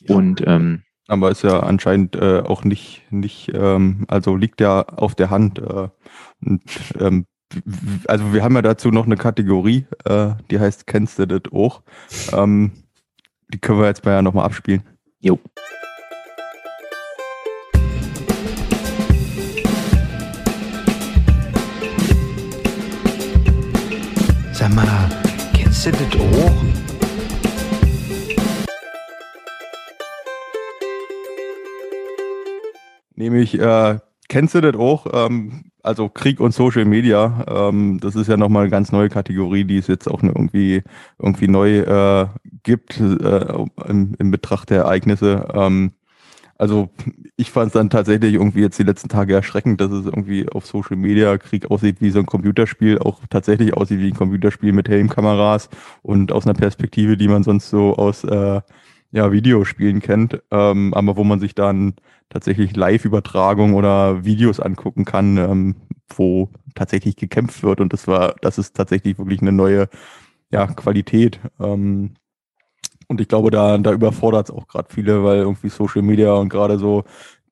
[0.00, 0.14] Ja.
[0.14, 5.14] Und ähm, aber ist ja anscheinend äh, auch nicht, nicht ähm, also liegt ja auf
[5.14, 5.58] der Hand.
[5.58, 5.88] Äh,
[6.44, 6.62] und,
[6.98, 7.26] ähm,
[8.06, 11.82] also wir haben ja dazu noch eine Kategorie, äh, die heißt Kennst du das auch?
[12.32, 12.72] Ähm,
[13.52, 14.82] die können wir jetzt mal ja nochmal abspielen.
[15.20, 15.38] Jo.
[25.86, 26.52] Du das auch?
[33.16, 35.06] Nämlich, äh, kennst du das auch?
[35.12, 39.64] Ähm, also Krieg und Social Media, ähm, das ist ja nochmal eine ganz neue Kategorie,
[39.64, 40.82] die es jetzt auch irgendwie,
[41.18, 42.26] irgendwie neu äh,
[42.62, 45.48] gibt äh, im, im Betracht der Ereignisse.
[45.52, 45.92] Ähm,
[46.62, 46.90] also
[47.36, 50.64] ich fand es dann tatsächlich irgendwie jetzt die letzten Tage erschreckend, dass es irgendwie auf
[50.64, 54.88] Social Media Krieg aussieht wie so ein Computerspiel, auch tatsächlich aussieht wie ein Computerspiel mit
[54.88, 55.70] Helmkameras
[56.02, 58.60] und aus einer Perspektive, die man sonst so aus äh,
[59.10, 61.94] ja, Videospielen kennt, ähm, aber wo man sich dann
[62.28, 65.74] tatsächlich Live-Übertragung oder Videos angucken kann, ähm,
[66.16, 67.80] wo tatsächlich gekämpft wird.
[67.80, 69.88] Und das war, das ist tatsächlich wirklich eine neue
[70.52, 71.40] ja, Qualität.
[71.58, 72.14] Ähm,
[73.12, 76.48] und ich glaube, da, da überfordert es auch gerade viele, weil irgendwie Social Media und
[76.48, 77.04] gerade so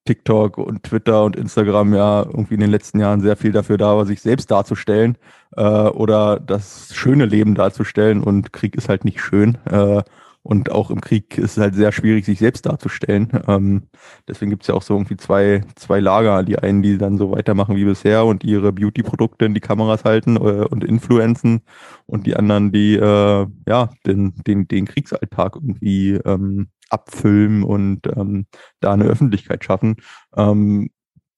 [0.06, 3.96] TikTok und Twitter und Instagram ja irgendwie in den letzten Jahren sehr viel dafür da
[3.96, 5.18] war, sich selbst darzustellen
[5.56, 8.22] äh, oder das schöne Leben darzustellen.
[8.22, 9.58] Und Krieg ist halt nicht schön.
[9.66, 10.02] Äh,
[10.51, 13.28] und auch im Krieg ist es halt sehr schwierig, sich selbst darzustellen.
[13.46, 13.84] Ähm,
[14.26, 16.42] deswegen gibt es ja auch so irgendwie zwei, zwei Lager.
[16.42, 20.34] Die einen, die dann so weitermachen wie bisher und ihre Beauty-Produkte in die Kameras halten
[20.34, 21.61] äh, und influenzen.
[22.07, 28.46] Und die anderen, die äh, ja den, den, den Kriegsalltag irgendwie ähm, abfilmen und ähm,
[28.80, 29.98] da eine Öffentlichkeit schaffen.
[30.36, 30.90] Ähm,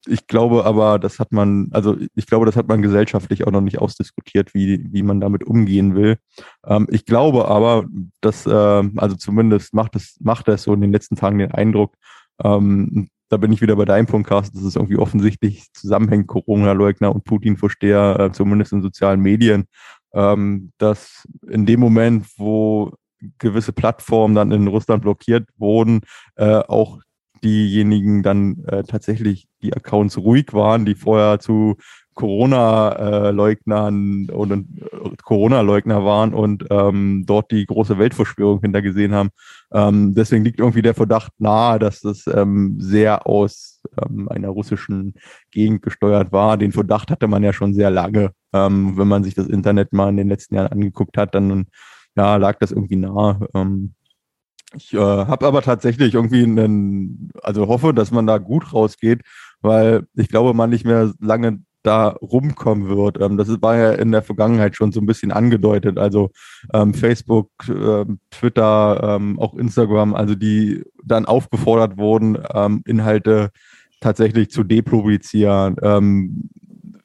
[0.05, 3.61] ich glaube aber, das hat man, also ich glaube, das hat man gesellschaftlich auch noch
[3.61, 6.17] nicht ausdiskutiert, wie, wie man damit umgehen will.
[6.65, 7.85] Ähm, ich glaube aber,
[8.21, 11.95] dass, äh, also zumindest macht es, macht es so in den letzten Tagen den Eindruck,
[12.43, 17.13] ähm, da bin ich wieder bei deinem Punkt, Carsten, dass es irgendwie offensichtlich zusammenhängt, Corona-Leugner
[17.13, 19.65] und Putin-Vorsteher, äh, zumindest in sozialen Medien,
[20.13, 22.91] ähm, dass in dem Moment, wo
[23.39, 26.01] gewisse Plattformen dann in Russland blockiert wurden,
[26.35, 26.99] äh, auch
[27.43, 31.75] diejenigen dann äh, tatsächlich die Accounts ruhig waren, die vorher zu
[32.13, 39.29] Corona-Leugnern oder äh, Corona-Leugner waren und ähm, dort die große Weltverschwörung hintergesehen haben.
[39.71, 45.13] Ähm, deswegen liegt irgendwie der Verdacht nahe, dass das ähm, sehr aus ähm, einer russischen
[45.51, 46.57] Gegend gesteuert war.
[46.57, 48.31] Den Verdacht hatte man ja schon sehr lange.
[48.53, 51.65] Ähm, wenn man sich das Internet mal in den letzten Jahren angeguckt hat, dann
[52.15, 53.47] ja, lag das irgendwie nahe.
[53.55, 53.95] Ähm,
[54.75, 59.21] ich äh, habe aber tatsächlich irgendwie einen, also hoffe, dass man da gut rausgeht,
[59.61, 63.19] weil ich glaube, man nicht mehr lange da rumkommen wird.
[63.21, 65.97] Ähm, das war ja in der Vergangenheit schon so ein bisschen angedeutet.
[65.97, 66.31] Also
[66.73, 73.51] ähm, Facebook, ähm, Twitter, ähm, auch Instagram, also die dann aufgefordert wurden, ähm, Inhalte
[73.99, 76.49] tatsächlich zu depublizieren, ähm,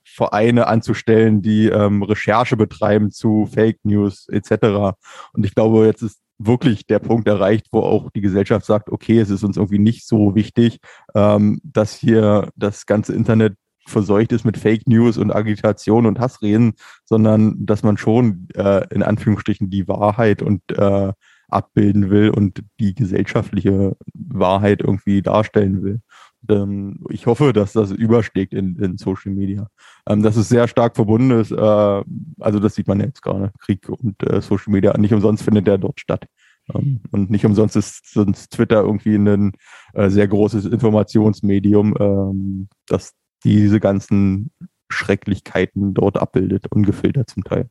[0.04, 4.96] Vereine anzustellen, die ähm, Recherche betreiben zu Fake News etc.
[5.32, 9.18] Und ich glaube, jetzt ist wirklich der Punkt erreicht, wo auch die Gesellschaft sagt, okay,
[9.18, 10.78] es ist uns irgendwie nicht so wichtig,
[11.14, 13.54] ähm, dass hier das ganze Internet
[13.86, 16.74] verseucht ist mit Fake News und Agitation und Hassreden,
[17.04, 21.12] sondern dass man schon äh, in Anführungsstrichen die Wahrheit und äh,
[21.48, 26.00] abbilden will und die gesellschaftliche Wahrheit irgendwie darstellen will.
[26.48, 29.68] Ähm, ich hoffe, dass das überschlägt in, in Social Media.
[30.08, 32.04] Ähm, dass es sehr stark verbunden ist, äh,
[32.40, 34.96] also das sieht man jetzt gerade, Krieg und äh, Social Media.
[34.98, 36.26] Nicht umsonst findet der dort statt.
[36.74, 39.52] Ähm, und nicht umsonst ist sonst Twitter irgendwie ein
[39.94, 43.14] äh, sehr großes Informationsmedium, ähm, das
[43.44, 44.50] diese ganzen
[44.90, 47.70] Schrecklichkeiten dort abbildet, ungefiltert zum Teil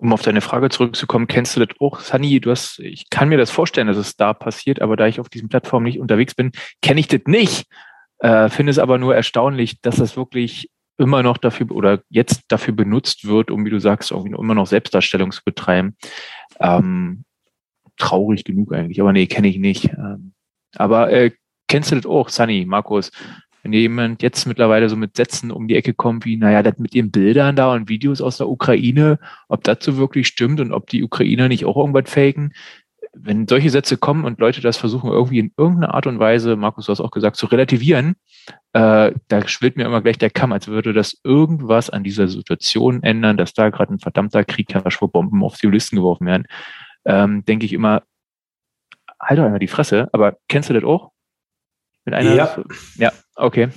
[0.00, 2.40] um auf deine Frage zurückzukommen, kennst du das auch, Sunny?
[2.40, 5.28] Du hast, ich kann mir das vorstellen, dass es da passiert, aber da ich auf
[5.28, 7.66] diesen Plattformen nicht unterwegs bin, kenne ich das nicht.
[8.18, 12.74] Äh, finde es aber nur erstaunlich, dass das wirklich immer noch dafür oder jetzt dafür
[12.74, 15.96] benutzt wird, um, wie du sagst, irgendwie immer noch Selbstdarstellung zu betreiben.
[16.60, 17.24] Ähm,
[17.98, 19.84] traurig genug eigentlich, aber nee, kenne ich nicht.
[19.84, 20.32] Ähm,
[20.76, 21.30] aber äh,
[21.68, 23.10] kennst du das auch, Sunny, Markus?
[23.62, 26.94] Wenn jemand jetzt mittlerweile so mit Sätzen um die Ecke kommt, wie, naja, das mit
[26.94, 30.88] den Bildern da und Videos aus der Ukraine, ob das so wirklich stimmt und ob
[30.88, 32.52] die Ukrainer nicht auch irgendwas faken.
[33.12, 36.86] Wenn solche Sätze kommen und Leute das versuchen, irgendwie in irgendeiner Art und Weise, Markus,
[36.86, 38.14] du hast auch gesagt, zu relativieren,
[38.72, 43.02] äh, da schwillt mir immer gleich der Kamm, als würde das irgendwas an dieser Situation
[43.02, 46.46] ändern, dass da gerade ein verdammter Krieg herrscht, wo Bomben auf Zivilisten geworfen werden.
[47.04, 48.02] Ähm, denke ich immer,
[49.20, 51.10] halt doch einmal die Fresse, aber kennst du das auch?
[52.04, 52.56] Mit einer ja.
[52.96, 53.70] ja, okay.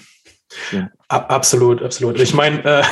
[0.72, 0.90] Ja.
[1.08, 2.20] Absolut, absolut.
[2.20, 2.84] Ich meine, äh,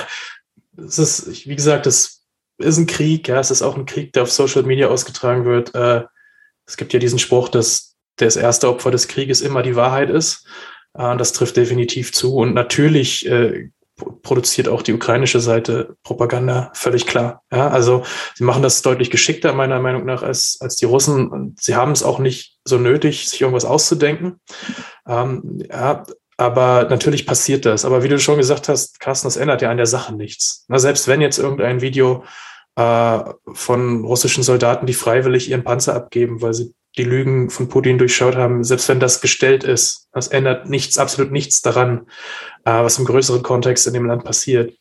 [0.77, 2.25] es ist, wie gesagt, es
[2.57, 5.73] ist ein Krieg, ja, es ist auch ein Krieg, der auf Social Media ausgetragen wird.
[5.75, 6.03] Äh,
[6.65, 10.47] es gibt ja diesen Spruch, dass das erste Opfer des Krieges immer die Wahrheit ist.
[10.93, 12.35] Äh, das trifft definitiv zu.
[12.35, 13.69] Und natürlich äh,
[14.23, 17.43] produziert auch die ukrainische Seite Propaganda, völlig klar.
[17.51, 18.03] Ja, also
[18.35, 21.27] sie machen das deutlich geschickter, meiner Meinung nach, als, als die Russen.
[21.27, 24.39] Und sie haben es auch nicht so nötig, sich irgendwas auszudenken.
[25.07, 26.03] Ähm, ja,
[26.41, 27.85] aber natürlich passiert das.
[27.85, 30.65] Aber wie du schon gesagt hast, Carsten, das ändert ja an der Sache nichts.
[30.67, 32.23] Na, selbst wenn jetzt irgendein Video
[32.75, 33.19] äh,
[33.53, 38.35] von russischen Soldaten, die freiwillig ihren Panzer abgeben, weil sie die Lügen von Putin durchschaut
[38.35, 42.07] haben, selbst wenn das gestellt ist, das ändert nichts, absolut nichts daran,
[42.65, 44.73] äh, was im größeren Kontext in dem Land passiert.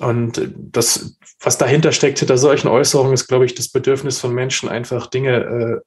[0.00, 4.68] Und das, was dahinter steckt, hinter solchen Äußerungen, ist, glaube ich, das Bedürfnis von Menschen,
[4.68, 5.80] einfach Dinge, äh,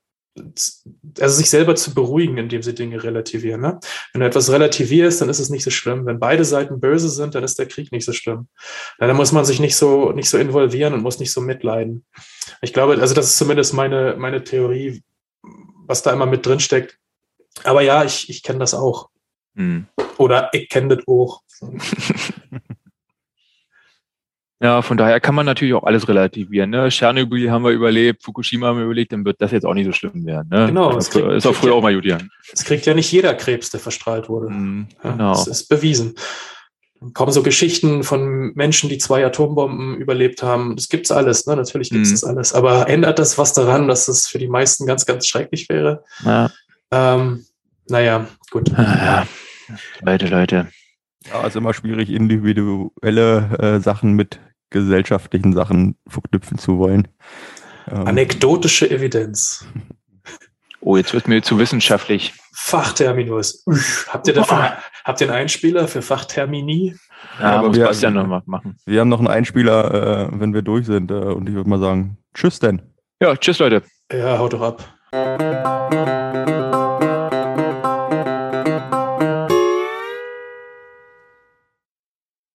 [1.19, 3.61] also sich selber zu beruhigen, indem sie Dinge relativieren.
[3.61, 3.79] Ne?
[4.13, 6.05] Wenn du etwas relativierst, dann ist es nicht so schlimm.
[6.05, 8.47] Wenn beide Seiten böse sind, dann ist der Krieg nicht so schlimm.
[8.99, 12.05] Ja, dann muss man sich nicht so, nicht so involvieren und muss nicht so mitleiden.
[12.61, 15.03] Ich glaube, also das ist zumindest meine, meine Theorie,
[15.85, 16.97] was da immer mit drin steckt.
[17.63, 19.09] Aber ja, ich, ich kenne das auch.
[19.55, 19.87] Hm.
[20.17, 21.41] Oder ich kenne das auch.
[24.61, 26.69] ja, von daher kann man natürlich auch alles relativieren.
[26.69, 26.89] Ne?
[26.89, 29.93] Tschernobyl haben wir überlebt, Fukushima haben wir überlebt, dann wird das jetzt auch nicht so
[29.93, 30.49] schlimm werden.
[30.51, 30.67] Ne?
[30.67, 30.91] Genau.
[30.91, 32.29] Das kriegt, ist auch früher ja, auch mal Julian.
[32.51, 34.49] Es kriegt ja nicht jeder Krebs, der verstrahlt wurde.
[34.49, 35.33] Mm, genau.
[35.33, 36.15] das ist bewiesen.
[36.99, 40.75] Dann kommen so Geschichten von Menschen, die zwei Atombomben überlebt haben.
[40.75, 41.55] Das gibt's alles, ne?
[41.55, 42.13] Natürlich gibt's mm.
[42.13, 42.53] das alles.
[42.53, 46.03] Aber ändert das was daran, dass es für die meisten ganz, ganz schrecklich wäre?
[46.25, 46.51] Ja.
[46.91, 47.45] Ähm,
[47.87, 48.69] naja, gut.
[48.77, 49.25] Ja.
[50.01, 50.67] Leute, Leute.
[51.27, 54.39] Ja, ist immer schwierig, individuelle äh, Sachen mit
[54.69, 57.07] gesellschaftlichen Sachen verknüpfen zu wollen.
[57.89, 58.07] Ähm.
[58.07, 59.65] Anekdotische Evidenz.
[60.81, 62.33] Oh, jetzt wird mir zu wissenschaftlich.
[62.53, 63.65] Fachterminus.
[64.09, 66.95] Habt ihr dafür, habt ihr einen Einspieler für Fachtermini?
[67.39, 68.77] Ja, aber muss wir- Bastian noch mal machen.
[68.85, 71.11] Wir haben noch einen Einspieler, äh, wenn wir durch sind.
[71.11, 72.81] Äh, und ich würde mal sagen, tschüss denn.
[73.21, 73.83] Ja, tschüss Leute.
[74.11, 76.28] Ja, haut doch ab.